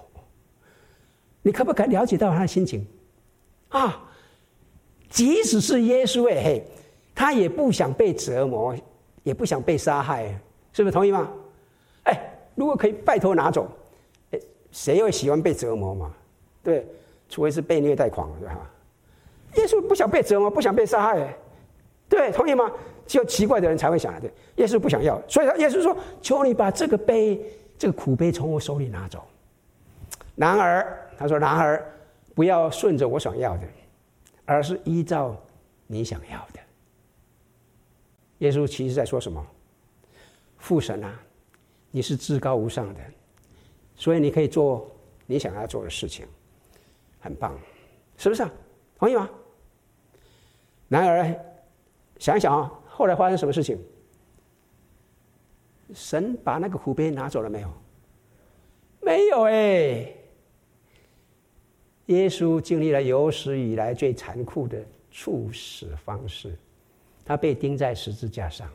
[1.43, 2.85] 你可不可以了解到他的心情？
[3.69, 4.03] 啊，
[5.09, 6.67] 即使是耶稣，哎嘿，
[7.13, 8.75] 他也不想被折磨，
[9.21, 10.25] 也不想被杀害，
[10.71, 11.29] 是不是同意吗？
[12.05, 12.19] 哎，
[12.55, 13.69] 如果可以拜托拿走，
[14.73, 16.13] 谁会喜欢被折磨嘛？
[16.61, 16.85] 对，
[17.29, 18.69] 除非是被虐待狂，对吧？
[19.55, 21.33] 耶稣不想被折磨，不想被杀害。
[22.09, 22.69] 对，同意吗？
[23.05, 24.21] 只有奇怪的人才会想的。
[24.21, 27.39] 对，耶稣不想要，所以他耶稣说：“求你把这个杯，
[27.77, 29.23] 这个苦杯从我手里拿走。”
[30.35, 31.83] 然而，他说：“然而，
[32.33, 33.67] 不要顺着我想要的，
[34.45, 35.35] 而是依照
[35.85, 36.59] 你想要的。”
[38.39, 39.45] 耶稣其实在说什么？
[40.57, 41.19] 父神啊，
[41.91, 42.99] 你是至高无上的，
[43.95, 44.89] 所以你可以做
[45.25, 46.25] 你想要做的事情，
[47.19, 47.57] 很棒，
[48.17, 48.45] 是不是？
[48.97, 49.29] 同意吗？
[50.87, 51.35] 然而。
[52.19, 53.77] 想一想啊，后来发生什么事情？
[55.93, 57.73] 神把那个苦杯拿走了没有？
[59.01, 60.13] 没有哎。
[62.05, 66.55] 耶稣经历了有史以来最残酷的处死方式，
[67.25, 68.69] 他被钉在十字架上。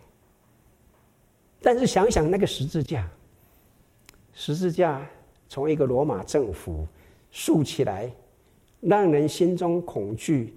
[1.63, 3.09] 但是想想那个十字架，
[4.41, 5.05] 十字架
[5.49, 6.87] 从一个罗马政府
[7.29, 8.09] 竖起来，
[8.81, 10.55] 让人心中恐惧。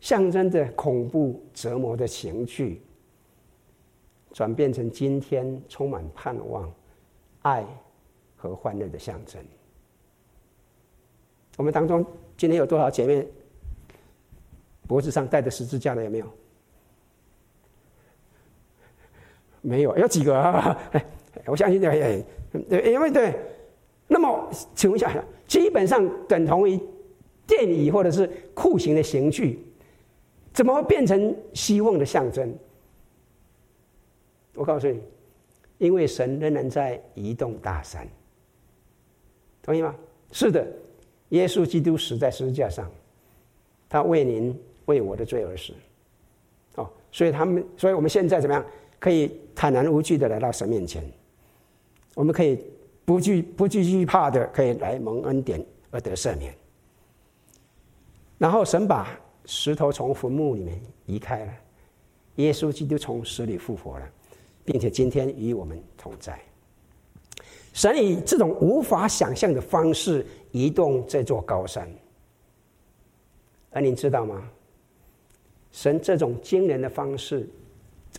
[0.00, 2.80] 象征着恐怖折磨的刑具，
[4.32, 6.72] 转变成今天充满盼望、
[7.40, 7.64] 爱
[8.36, 9.42] 和欢乐的象征。
[11.56, 13.26] 我们当中今天有多少姐妹
[14.86, 16.04] 脖子上戴着十字架的？
[16.04, 16.26] 有没有？
[19.62, 20.78] 没有，有几个啊？
[21.46, 22.22] 我相信对，
[22.68, 23.34] 对，因为对。
[24.06, 26.78] 那么，请问一下，基本上等同于
[27.46, 29.58] 电椅或者是酷刑的刑具。
[30.52, 32.54] 怎么会变成希望的象征？
[34.54, 35.00] 我告诉你，
[35.78, 38.06] 因为神仍然在移动大山，
[39.62, 39.96] 同意吗？
[40.30, 40.64] 是的，
[41.30, 42.88] 耶稣基督死在十字架上，
[43.88, 45.72] 他为您为我的罪而死。
[46.76, 48.64] 哦，所以他们，所以我们现在怎么样？
[49.00, 51.04] 可以坦然无惧的来到神面前，
[52.14, 52.58] 我们可以
[53.04, 56.54] 不惧不惧惧怕的，可以来蒙恩典而得赦免。
[58.38, 59.20] 然后神把。
[59.46, 61.52] 石头从坟墓里面移开了，
[62.36, 64.10] 耶稣基督从死里复活了，
[64.64, 66.40] 并且今天与我们同在。
[67.74, 71.86] 神以这种无法想象的方式移动这座高山，
[73.70, 74.50] 而您知道吗？
[75.72, 77.46] 神这种惊人的方式，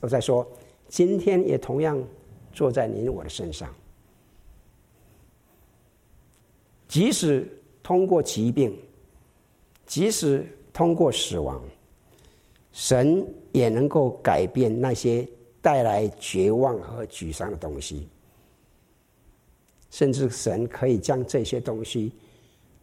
[0.01, 0.47] 我在说，
[0.87, 1.99] 今天也同样
[2.53, 3.67] 坐在您我的身上，
[6.95, 7.45] 即使
[7.83, 8.73] 通过疾病，
[9.85, 10.47] 即使。
[10.71, 11.61] 通过死亡，
[12.73, 15.25] 神也能够改变那些
[15.61, 18.09] 带来绝望和沮丧的东西，
[19.89, 22.11] 甚至神可以将这些东西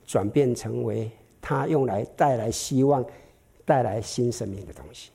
[0.07, 3.05] 转变成为他用来带来希望、
[3.66, 5.11] 带来新生命的东西。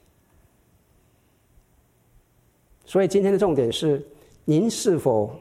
[2.86, 4.06] 所以今天的重点是：
[4.46, 5.36] 您是否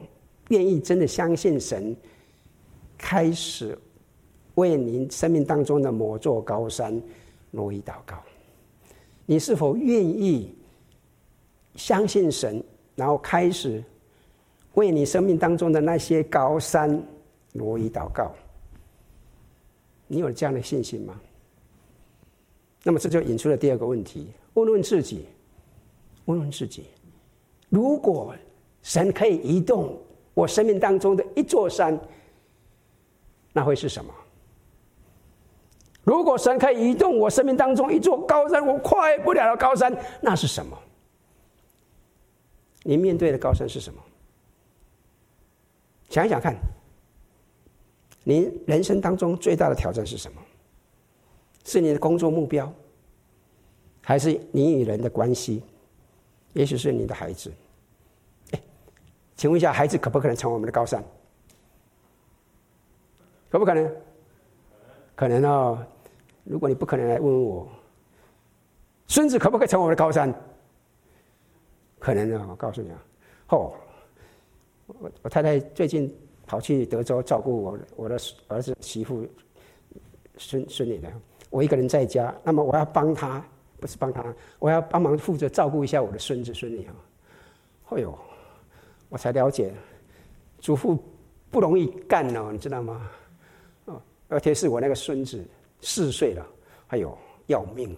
[0.49, 1.95] 愿意真的相信神，
[2.97, 3.77] 开始
[4.55, 7.01] 为您生命当中的某座高山？
[7.49, 8.17] 挪移祷告，
[9.25, 10.53] 你是否愿意
[11.75, 12.61] 相信神，
[12.93, 13.81] 然后开始
[14.73, 17.01] 为你生命当中的那些高山
[17.53, 18.33] 挪移祷告？
[20.07, 21.19] 你有这样的信心吗？
[22.83, 25.25] 那么这就引出了第二个问题：问问自己，
[26.25, 26.83] 问问自己，
[27.69, 28.35] 如果
[28.83, 29.97] 神可以移动
[30.33, 31.97] 我生命当中的一座山，
[33.57, 34.13] 那会是什么？
[36.03, 39.91] 如果神可以移动我生命当中一座高山，我跨越不了的高山，
[40.21, 40.77] 那是什么？
[42.83, 43.99] 你面对的高山是什么？
[46.07, 46.55] 想一想看，
[48.23, 50.39] 您人生当中最大的挑战是什么？
[51.65, 52.71] 是你的工作目标，
[54.03, 55.63] 还是你与人的关系？
[56.53, 57.51] 也许是你的孩子。
[58.51, 58.61] 哎，
[59.35, 61.03] 请问一下，孩子可不可能成为我们的高山？
[63.49, 63.95] 可不可能？
[65.15, 65.85] 可能哦。
[66.43, 67.67] 如果你不可能来问我，
[69.07, 70.33] 孙子可不可以成为我的高山？
[71.99, 73.03] 可能啊，我告诉你啊，
[73.49, 73.73] 哦，
[74.85, 76.09] 我我太太最近
[76.45, 78.17] 跑去德州照顾我我的
[78.47, 79.27] 儿子媳妇
[80.37, 81.11] 孙孙女的，
[81.49, 83.43] 我一个人在家，那么我要帮他，
[83.81, 84.23] 不是帮他，
[84.59, 86.95] 我要帮忙负责照顾一下我的孙子孙女啊。
[87.89, 88.17] 哎呦，
[89.09, 89.73] 我才了解，
[90.59, 90.97] 祖父
[91.51, 93.09] 不容易干哦，你知道吗？
[94.29, 95.45] 而且是我那个孙子
[95.81, 96.45] 四岁了，
[96.87, 97.95] 哎呦，要命！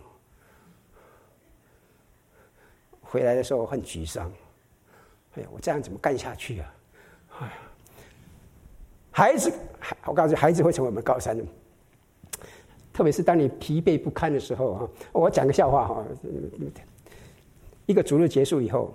[3.01, 4.31] 回来的时候很沮丧，
[5.35, 6.73] 哎呀，我这样怎么干下去啊？
[7.39, 7.53] 哎呀，
[9.11, 9.51] 孩子，
[10.05, 11.43] 我告诉你，孩子会成为我们高山的。
[12.93, 16.05] 特别是当你疲惫不堪的时候啊，我讲个笑话哈。
[17.85, 18.93] 一个主日结束以后，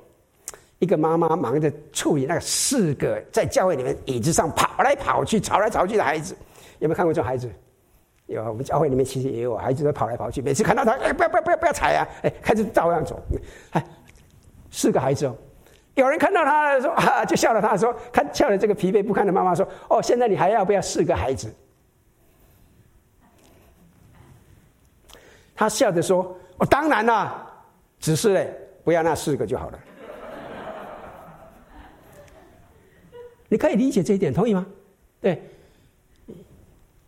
[0.78, 6.36] 一个妈妈忙着处理那个四个在教会里面椅子上跑来跑去、吵来吵去的孩子，
[6.78, 7.50] 有没有看过这种孩子？
[8.26, 12.08] 有，我们教会里面其实也有孩子都跑来跑去，每次看到他，哎，不要不要不要不要踩啊！
[12.22, 13.20] 哎，开始照样走，
[13.72, 13.84] 哎。
[14.76, 15.36] 四个孩子哦，
[15.94, 17.62] 有人看到他说啊，就笑了。
[17.62, 21.54] 他说，看笑了这个疲惫不堪的妈妈说：“哦，现在你还要不要四个孩子？”
[25.54, 27.48] 他笑着说：“哦，当然啦，
[28.00, 28.52] 只是嘞，
[28.82, 29.78] 不要那四个就好了。”
[33.48, 34.66] 你可以理解这一点，同意吗？
[35.20, 35.40] 对。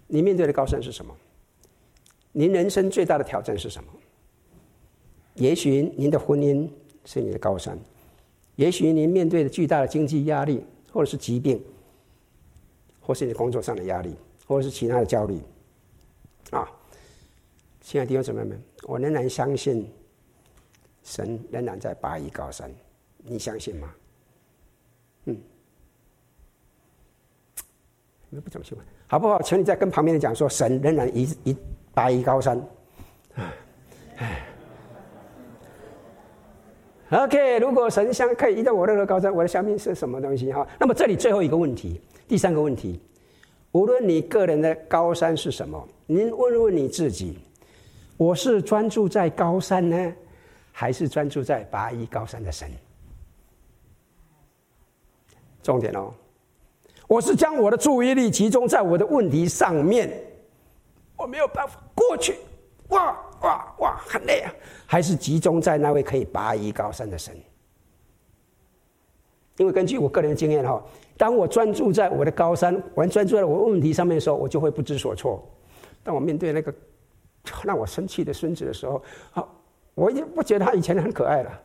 [0.06, 1.14] 你面对的高山是什么？
[2.32, 3.90] 您人生最大的挑战是什么？
[5.34, 6.68] 也许您的婚姻。
[7.08, 7.78] 是你的高山，
[8.56, 11.64] 也许您面对的巨大的经济压力，或者是疾病，
[13.00, 15.40] 或是你工作上的压力，或者是其他的焦虑，
[16.50, 16.68] 啊，
[17.80, 19.88] 亲爱的弟兄姊妹们，我仍然相信，
[21.04, 22.68] 神仍然在拔一高山，
[23.18, 23.94] 你相信吗？
[25.26, 25.40] 嗯，
[28.30, 29.40] 你不怎么喜欢，好不好？
[29.42, 31.56] 请你再跟旁边人讲说，神仍然一一
[31.94, 32.58] 拔一高山，
[33.34, 33.52] 啊，
[34.16, 34.42] 哎。
[37.10, 40.66] OK，如果神像可以移到我任何高山，我的下面是什么东西哈？
[40.76, 43.00] 那么这里最后一个问题，第三个问题，
[43.70, 47.38] 无论你个人的高山是什么，您问问你自己：
[48.16, 50.12] 我是专注在高山呢，
[50.72, 52.68] 还是专注在拔一高山的神？
[55.62, 56.12] 重点哦，
[57.08, 60.10] 我是将我的注意力集中在我的问题上面，
[61.16, 62.36] 我没有办法过去，
[62.88, 63.16] 哇！
[63.42, 64.52] 哇哇，很累啊！
[64.86, 67.36] 还是集中在那位可以拔一高山的神。
[69.58, 70.82] 因为根据我个人的经验哈，
[71.18, 75.46] 当我专注在我的高山，我专注在我问题上面的时候，我就会不知所措。
[76.02, 76.74] 当我面对那个
[77.62, 79.02] 让我生气的孙子的时候，
[79.34, 79.46] 啊，
[79.94, 81.60] 我已经不觉得他以前很可爱了。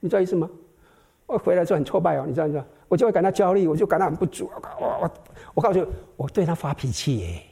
[0.00, 0.50] 你知道意思吗？
[1.28, 2.64] 我回来就很挫败哦，你知道吗？
[2.88, 4.50] 我就会感到焦虑，我就感到很不足。
[4.80, 5.10] 我我
[5.54, 7.42] 我告诉你，我对他发脾气耶。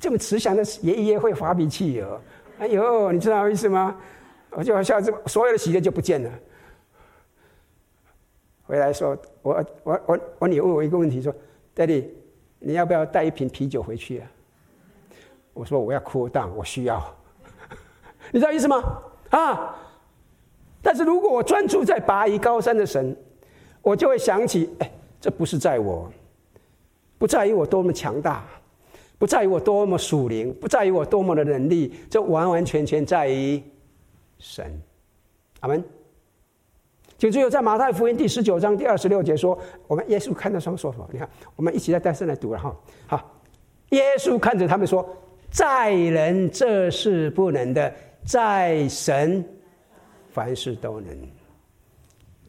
[0.00, 2.20] 这么慈祥的爷爷会发脾气哦！
[2.60, 3.96] 哎呦，你知道意思吗？
[4.50, 6.30] 我就好像这所有的喜悦就不见了。
[8.62, 11.34] 回来说，我我我我女儿问我一个问题，说
[11.74, 12.06] ：“Daddy，
[12.60, 14.30] 你要不要带一瓶啤酒回去啊？”
[15.54, 17.02] 我说：“我要哭，但我需要。
[18.30, 19.02] ”你知道意思吗？
[19.30, 19.76] 啊！
[20.82, 23.16] 但是如果我专注在拔一高山的神，
[23.82, 26.10] 我就会想起，哎，这不是在我，
[27.18, 28.44] 不在于我多么强大。
[29.20, 33.60] 不在于我多么属灵，不在于我多么的能力，这完完全全在于
[34.38, 34.80] 神。
[35.58, 35.82] 阿门。
[37.18, 39.58] 请注意，在马太福音第十九章第二十六节说
[39.88, 41.04] ：“我们耶稣看到什么说法？
[41.12, 42.76] 你看，我们一起在单声来读了哈。
[43.08, 43.40] 好，
[43.90, 45.04] 耶稣看着他们说：
[45.50, 47.92] 在人这是不能的，
[48.24, 49.44] 在神
[50.32, 51.16] 凡事都能。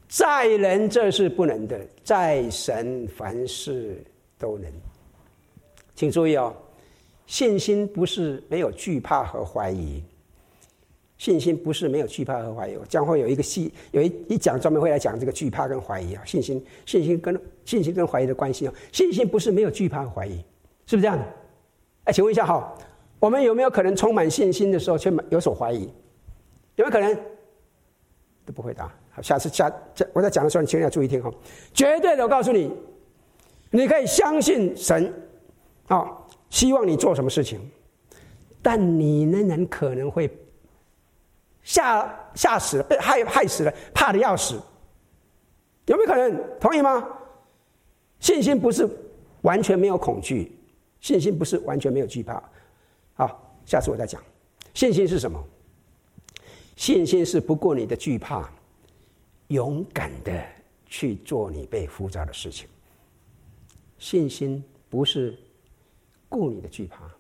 [0.07, 4.03] 在人这是不能的，在神凡事
[4.37, 4.71] 都能。”
[5.93, 6.55] 请注意哦，
[7.27, 10.01] 信心不是没有惧怕和怀疑，
[11.17, 12.77] 信心不是没有惧怕和怀疑。
[12.87, 20.37] 将会有一个细有一一讲专门会来讲这个惧怕跟怀疑啊，信心信心跟信心跟怀疑的关系啊，信心不是没有惧怕和怀疑，
[20.85, 21.25] 是不是这样的？
[22.05, 22.73] 哎，请问一下哈，
[23.19, 25.81] 我们有没有可能充满信心的时候却有所怀疑？
[26.77, 27.15] 有没有可能？
[28.51, 28.91] 不回答。
[29.11, 31.31] 好，下次下这我在讲的时候，你千万要注意听哈，
[31.73, 32.71] 绝对的，我告诉你，
[33.71, 35.13] 你可以相信神。
[35.87, 36.17] 啊、哦，
[36.49, 37.59] 希望你做什么事情，
[38.61, 40.29] 但你仍然可能会
[41.63, 44.59] 吓吓死了，被害害死了，怕的要死，
[45.87, 46.59] 有没有可能？
[46.59, 47.07] 同意吗？
[48.19, 48.87] 信心不是
[49.41, 50.55] 完全没有恐惧，
[50.99, 52.43] 信心不是完全没有惧怕。
[53.13, 54.21] 好，下次我再讲。
[54.75, 55.43] 信心是什么？
[56.79, 58.49] 信心是不顾你的惧怕，
[59.49, 60.41] 勇敢的
[60.85, 62.69] 去做你被呼召的事情。
[63.97, 65.37] 信心不是。
[66.31, 67.11] 顾你的惧怕，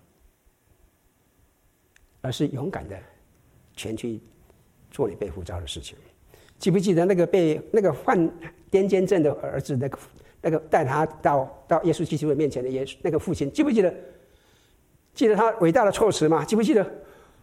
[2.21, 2.95] 而是勇敢的
[3.75, 4.21] 前去
[4.91, 5.97] 做你被呼召的事情。
[6.59, 8.19] 记不记得那个被那个患
[8.69, 9.99] 癫痫症的儿子，那个
[10.43, 13.91] 那个带他到到耶稣基督面前的耶稣那个父亲，记不记得？
[15.15, 16.45] 记得他伟大的措辞吗？
[16.45, 16.85] 记不记得？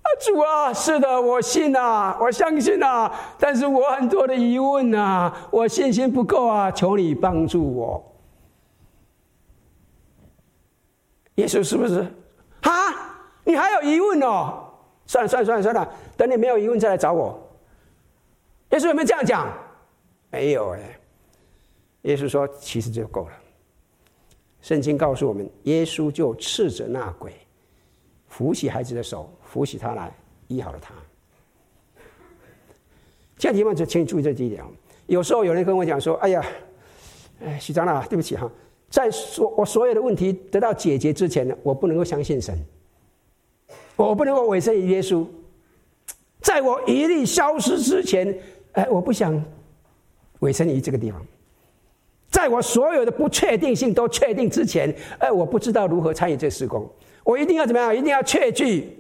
[0.07, 8.13] 啊，主啊，是的，我信啊，我相信啊，但是我很多的疑问啊，我信心不够啊，求你帮助我。
[11.35, 12.01] 耶稣是不是？
[12.63, 12.71] 啊，
[13.43, 14.63] 你还有疑问哦？
[15.07, 17.39] 算了算了算了算了，等你没有疑问再来找我。
[18.71, 19.53] 耶稣有没有这样讲？
[20.31, 20.99] 没有哎。
[22.03, 23.33] 耶稣说：“其实就够了。”
[24.63, 27.33] 圣经告诉我们，耶稣就斥责那鬼，
[28.37, 30.13] 扶起孩子的手，扶起他来，
[30.47, 30.93] 医好了他。
[33.39, 34.63] 这样的地方就请你注意这几点。
[35.07, 36.45] 有时候有人跟我讲说：“哎呀，
[37.43, 38.51] 哎，许长老，对不起哈，
[38.91, 42.63] 在所我所有的问题得到解决之前呢，我不能够相信神，
[43.97, 45.27] 我不能够委身于耶稣，
[46.43, 48.39] 在我一力消失之前，
[48.73, 49.43] 哎，我不想
[50.41, 51.27] 委身于这个地方。”
[52.29, 56.87] 在我所有的不确定性都确定之前，哎，我不知道如何参与这施工。
[57.27, 57.93] 我一定要怎么样？
[57.93, 58.97] 一定要确据。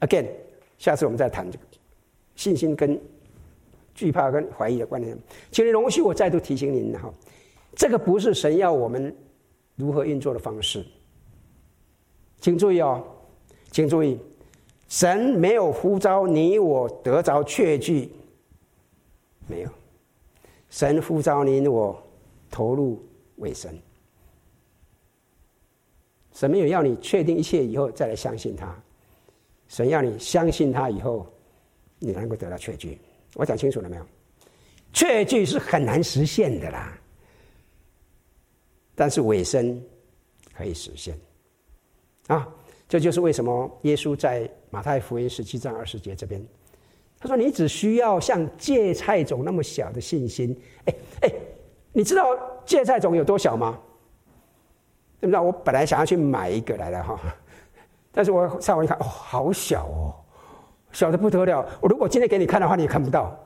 [0.00, 0.26] Again，
[0.76, 1.64] 下次我们再谈这个
[2.36, 3.00] 信心跟
[3.94, 5.16] 惧怕跟怀疑的观念。
[5.50, 7.10] 请你容许我再度提醒您哈，
[7.74, 9.14] 这个不是神要我们
[9.74, 10.84] 如何运作的方式。
[12.42, 13.02] 请注意哦，
[13.70, 14.18] 请注意，
[14.86, 18.12] 神没有呼召你我得着确据，
[19.46, 19.70] 没有。
[20.68, 21.98] 神呼召您我
[22.50, 23.02] 投入
[23.36, 23.74] 为神，
[26.32, 28.74] 神没有要你确定一切以后再来相信他，
[29.68, 31.26] 神要你相信他以后，
[31.98, 32.98] 你能够得到确据。
[33.34, 34.06] 我讲清楚了没有？
[34.92, 36.98] 确据是很难实现的啦，
[38.94, 39.80] 但是尾声
[40.52, 41.16] 可以实现。
[42.26, 42.48] 啊，
[42.88, 46.44] 这就是为什么耶稣在马太福音十七章二十节这边。
[47.18, 50.58] 他说：“你只需要像芥菜种那么小的信心。
[50.86, 51.32] 哎哎，
[51.92, 52.24] 你知道
[52.64, 53.78] 芥菜种有多小吗？
[55.20, 55.38] 对不对？
[55.38, 57.18] 我本来想要去买一个来的哈，
[58.10, 60.14] 但是我上网一看，哦，好小哦，
[60.92, 61.64] 小的不得了。
[61.80, 63.38] 我如果今天给你看的话，你也看不到。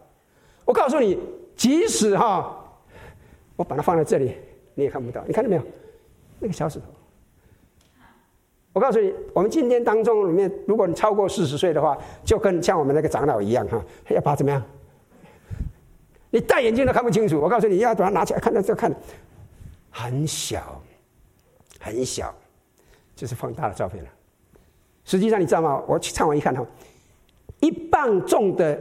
[0.64, 1.18] 我告诉你，
[1.56, 2.56] 即使哈，
[3.56, 4.36] 我把它放在这里，
[4.74, 5.22] 你也看不到。
[5.26, 5.62] 你看到没有？
[6.38, 6.84] 那个小石头。”
[8.72, 14.60] 我告诉你，我们今天当中里面，如果你超过四十岁的话，就跟像我们那个长老一样哈，要把它怎么样？
[16.30, 17.40] 你戴眼镜都看不清楚。
[17.40, 18.92] 我告诉你，要把它拿起来看到这看，
[19.90, 20.82] 很小，
[21.84, 22.34] 很小，
[23.14, 24.10] 这是放大的照片了。
[25.04, 25.82] 实际上你知道吗？
[25.86, 26.66] 我去唱完一看哈，
[27.60, 28.80] 一磅重的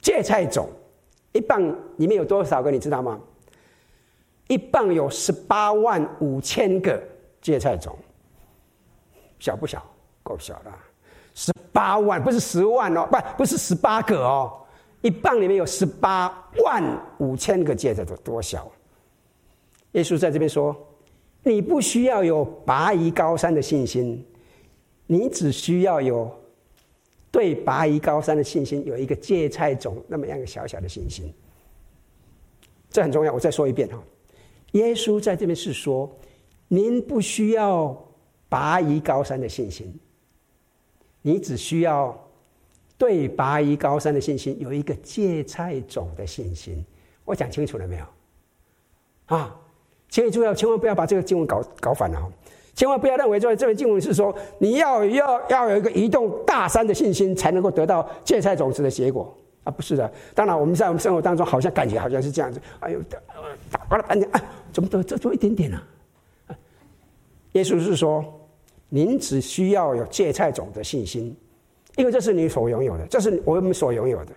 [0.00, 0.66] 芥菜种，
[1.32, 1.62] 一磅
[1.98, 2.70] 里面有多少个？
[2.70, 3.20] 你知道吗？
[4.48, 7.02] 一磅有十八万五千个
[7.42, 7.94] 芥菜种。
[9.38, 9.84] 小不小？
[10.22, 10.78] 够小了，
[11.34, 14.58] 十八万不是十万哦，不不是十八个哦，
[15.02, 16.82] 一磅里面有十八万
[17.18, 18.70] 五千个芥菜，种多小？
[19.92, 20.74] 耶稣在这边说
[21.46, 24.22] ：“你不需要有拔夷高山的信心，
[25.06, 26.28] 你只需要有
[27.30, 31.32] 对拔夷高山的信心，有一个芥菜种那么样一个小小的信心。
[32.90, 33.32] 这很重要。
[33.32, 34.02] 我再说一遍哈，
[34.72, 36.10] 耶稣在这边是说，
[36.68, 37.96] 您不需要。”
[38.48, 39.92] 拔夷高山的信心，
[41.20, 42.16] 你只需要
[42.96, 46.82] 对拔夷高山的信心有一个芥菜种的信心。
[47.24, 48.06] 我讲清楚了没有？
[49.26, 49.60] 啊，
[50.08, 52.32] 请你注意，千万不要把这个经文搞搞反了。
[52.74, 59.34] 千万不要认为说这篇经文是说你要要要有一个移动大山的信心才能够得到芥菜种子的结果
[59.64, 59.70] 啊！
[59.70, 60.12] 不是的。
[60.34, 62.60] 当然，我们在我们生活当中好像感觉好像是这样子。
[62.80, 63.00] 哎呦，
[63.70, 64.42] 打完了半天，哎，
[64.72, 65.80] 怎么得这多一点点呢？
[67.52, 68.22] 耶稣是说，
[68.90, 71.34] 您只需要有芥菜种的信心，
[71.96, 74.32] 因为这是你所拥有的，这是我们所拥有的。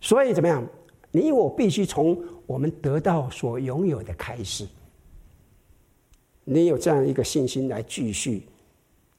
[0.00, 0.66] 所以怎么样？
[1.12, 2.16] 你我必须从
[2.50, 4.66] 我们得到所拥有的开始。
[6.42, 8.42] 你有这样一个信心来继续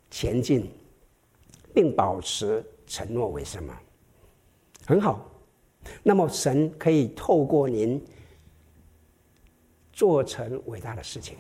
[0.10, 0.70] 前进，
[1.74, 3.74] 并保持承诺，为什么？
[4.86, 5.32] 很好。
[6.04, 8.04] 那么神可以透过您
[9.94, 11.38] 做成伟大的事情。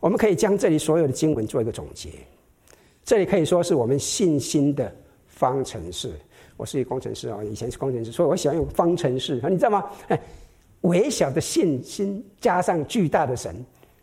[0.00, 2.10] 我们可以将这里所有的经文做一个总结。
[3.04, 6.18] 这里可以说是我们信心的方程式。
[6.56, 9.34] 我是一个工程师啊，以前是工程师，所以我喜欢用方程式。
[9.48, 9.90] 你知道吗？
[10.08, 10.20] 哎，
[10.82, 13.54] 微小的信心加上巨大的神，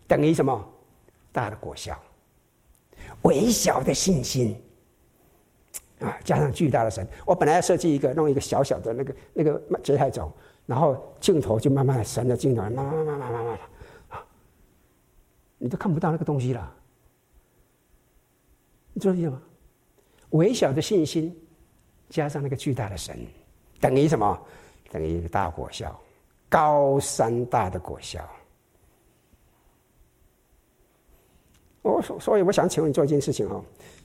[0.07, 0.69] 等于什么？
[1.31, 1.97] 大的果效。
[3.23, 4.55] 微小的信心
[5.99, 7.07] 啊，加上巨大的神。
[7.25, 10.31] 我本来要设计一个弄一个小小的那个那个节台走，
[10.65, 13.59] 然后镜头就慢慢的神的镜头，慢慢慢慢慢慢慢。
[15.57, 16.75] 你都看不到那个东西了，
[18.91, 19.41] 你知道意思吗？
[20.31, 21.33] 微小的信心
[22.13, 23.17] 加上那个巨大的神，
[23.81, 24.39] 等于什么？
[24.91, 25.99] 等于一个大果效。
[26.47, 28.23] 高山大的果效。
[31.81, 33.59] 我所所以我想请问你做一件事情哈，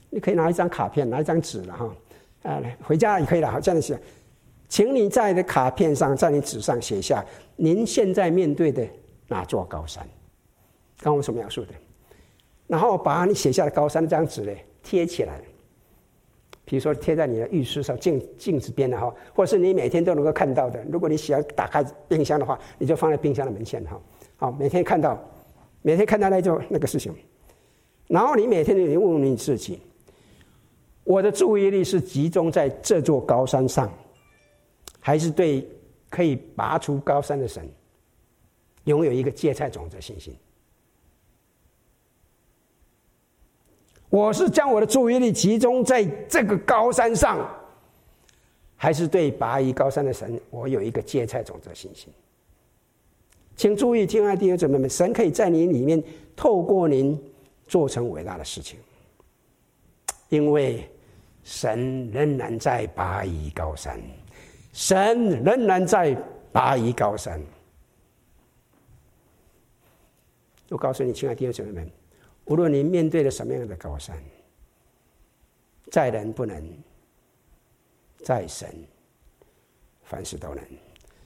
[0.09, 1.95] 你可以拿一张卡片，拿一张纸了哈，
[2.41, 4.01] 啊，来回家也可以了，好，这样子，
[4.67, 7.23] 请你在的卡片上，在你纸上写下
[7.55, 8.83] 您现在面对的
[9.27, 10.03] 哪座高山，
[10.99, 11.73] 刚我所描述的，
[12.65, 14.51] 然后把你写下的高山的这张纸呢
[14.81, 15.39] 贴起来，
[16.69, 20.79] 比如说贴在你的浴室上镜镜子边的哈，或者是你每天都能够看到的。
[20.91, 23.99] 如果你喜欢打开冰箱的话，你就放在冰箱的门前哈，
[24.37, 25.19] 好，每天看到，
[25.81, 27.11] 每天看到那就那个事情。
[28.05, 29.81] 然后你每天你问问你自己：
[31.03, 33.91] 我的注意力是集中在这座高山上，
[34.99, 35.67] 还是对
[36.07, 37.67] 可以拔除高山的神
[38.83, 40.35] 拥有一个芥菜种子的信心？
[44.09, 47.39] 我是将我的注意力集中在这个高山上，
[48.75, 52.11] 还是对拔移高山的神我有一个芥菜种子的信心？
[53.55, 56.03] 请注意，亲爱的弟兄姊妹们，神可以在你里面
[56.35, 57.19] 透过您。
[57.69, 58.79] 做成伟大的事情，
[60.29, 60.89] 因为
[61.43, 64.01] 神仍然在拔移高山，
[64.73, 66.17] 神仍然在
[66.51, 67.39] 拔移高山。
[70.69, 71.91] 我告诉你，亲爱的弟兄姊妹们，
[72.49, 74.21] 无论你面对了什么样的高山，
[75.91, 76.77] 在人不能，
[78.17, 78.67] 在神
[80.03, 80.65] 凡事都能。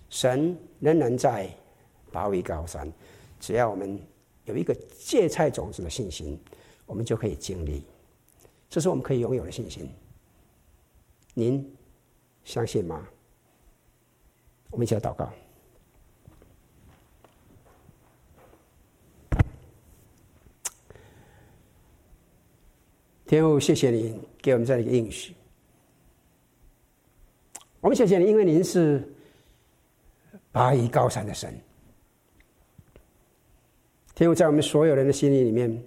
[0.10, 1.50] 神仍然在
[2.12, 2.92] 保卫高山，
[3.40, 4.00] 只要我们。
[4.46, 6.38] 有一个芥菜种子的信心，
[6.86, 7.82] 我们就可以经历，
[8.70, 9.90] 这是我们可以拥有的信心。
[11.34, 11.74] 您
[12.44, 13.08] 相信吗？
[14.70, 15.32] 我们一起来祷告。
[23.26, 25.34] 天父，谢谢你给我们这样一个应许。
[27.80, 29.02] 我们谢谢你，因为您是
[30.52, 31.54] 拔移高山的神。
[34.14, 35.84] 天父，在我们所有人的心里里面，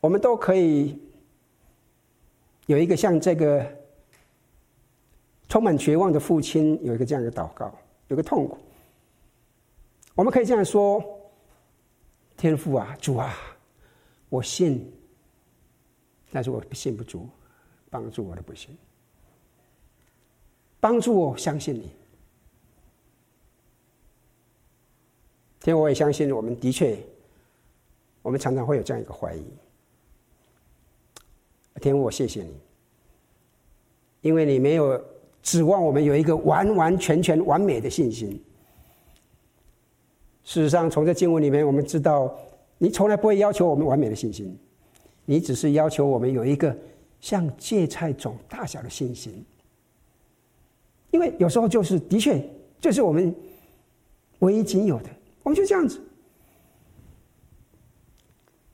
[0.00, 0.98] 我们都可以
[2.66, 3.66] 有一个像这个
[5.48, 7.74] 充满绝望的父亲有一个这样的祷告，
[8.08, 8.58] 有个痛苦。
[10.14, 11.02] 我们可以这样说：
[12.36, 13.34] 天父啊，主啊，
[14.32, 14.90] 我信，
[16.30, 17.28] 但是我信不足，
[17.90, 18.74] 帮助我的不信，
[20.80, 21.90] 帮助我相信你。
[25.60, 26.98] 天，我也相信，我们的确，
[28.22, 29.44] 我们常常会有这样一个怀疑。
[31.78, 32.56] 天，我谢谢你，
[34.22, 34.98] 因为你没有
[35.42, 38.42] 指望我们有一个完完全全完美的信心。
[40.42, 42.34] 事实上，从这经文里面，我们知道，
[42.82, 44.58] 你从来不会要求我们完美的信心，
[45.24, 46.76] 你只是要求我们有一个
[47.20, 49.44] 像芥菜种大小的信心。
[51.12, 52.44] 因为有时候就是的确，
[52.80, 53.32] 这是我们
[54.40, 55.08] 唯一仅有的。
[55.44, 56.00] 我们就这样子，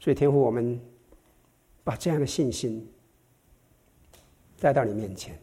[0.01, 0.81] 所以天父，我们
[1.85, 2.89] 把这样的信心
[4.59, 5.39] 带到你面前，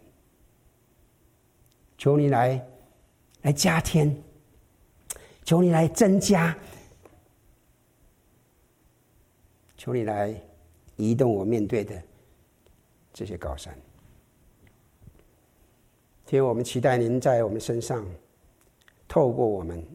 [2.00, 2.68] 求你来
[3.44, 4.16] 来加添，
[5.44, 6.58] 求你来增加，
[9.86, 10.34] 求你来
[10.96, 12.02] 移动我面对的
[13.14, 13.72] 这些高山。
[16.26, 18.04] 天，我们期待您在我们身上
[19.08, 19.86] 透过我们。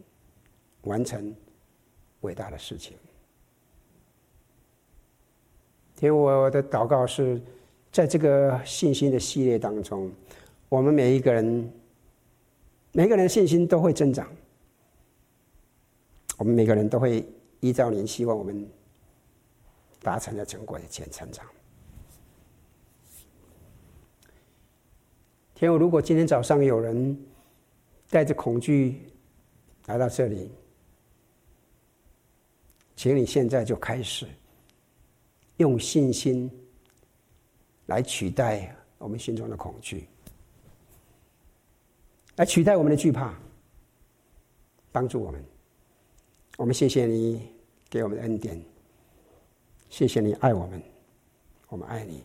[0.84, 1.34] 完成
[2.22, 2.96] 伟大的事情。
[5.94, 7.38] 天，我的祷告是，
[7.92, 10.10] 在这个信心的系列当中，
[10.70, 11.70] 我们每一个人，
[12.92, 14.26] 每个人的信心都会增长。
[16.38, 17.26] 我们每个人都会
[17.60, 18.66] 依照您希望我们
[20.00, 21.46] 达成了成果的前成长。
[25.54, 27.18] 天，如果今天早上有人
[28.08, 29.02] 带着恐惧
[29.86, 30.50] 来到这里，
[32.96, 34.26] 请你现在就开始
[35.58, 36.50] 用信心
[37.86, 40.08] 来取代我们心中的恐惧，
[42.36, 43.34] 来取代我们的惧怕，
[44.90, 45.44] 帮助我们。
[46.56, 47.52] 我们谢谢你
[47.88, 48.62] 给我们的恩典，
[49.90, 50.82] 谢谢你爱我们，
[51.68, 52.24] 我们爱你，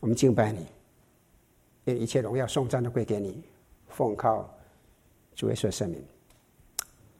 [0.00, 0.66] 我们敬拜你，
[1.84, 3.42] 愿一切荣耀颂赞都归给你，
[3.88, 4.52] 奉靠
[5.34, 6.04] 主耶稣圣名，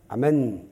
[0.08, 0.71] 阿门。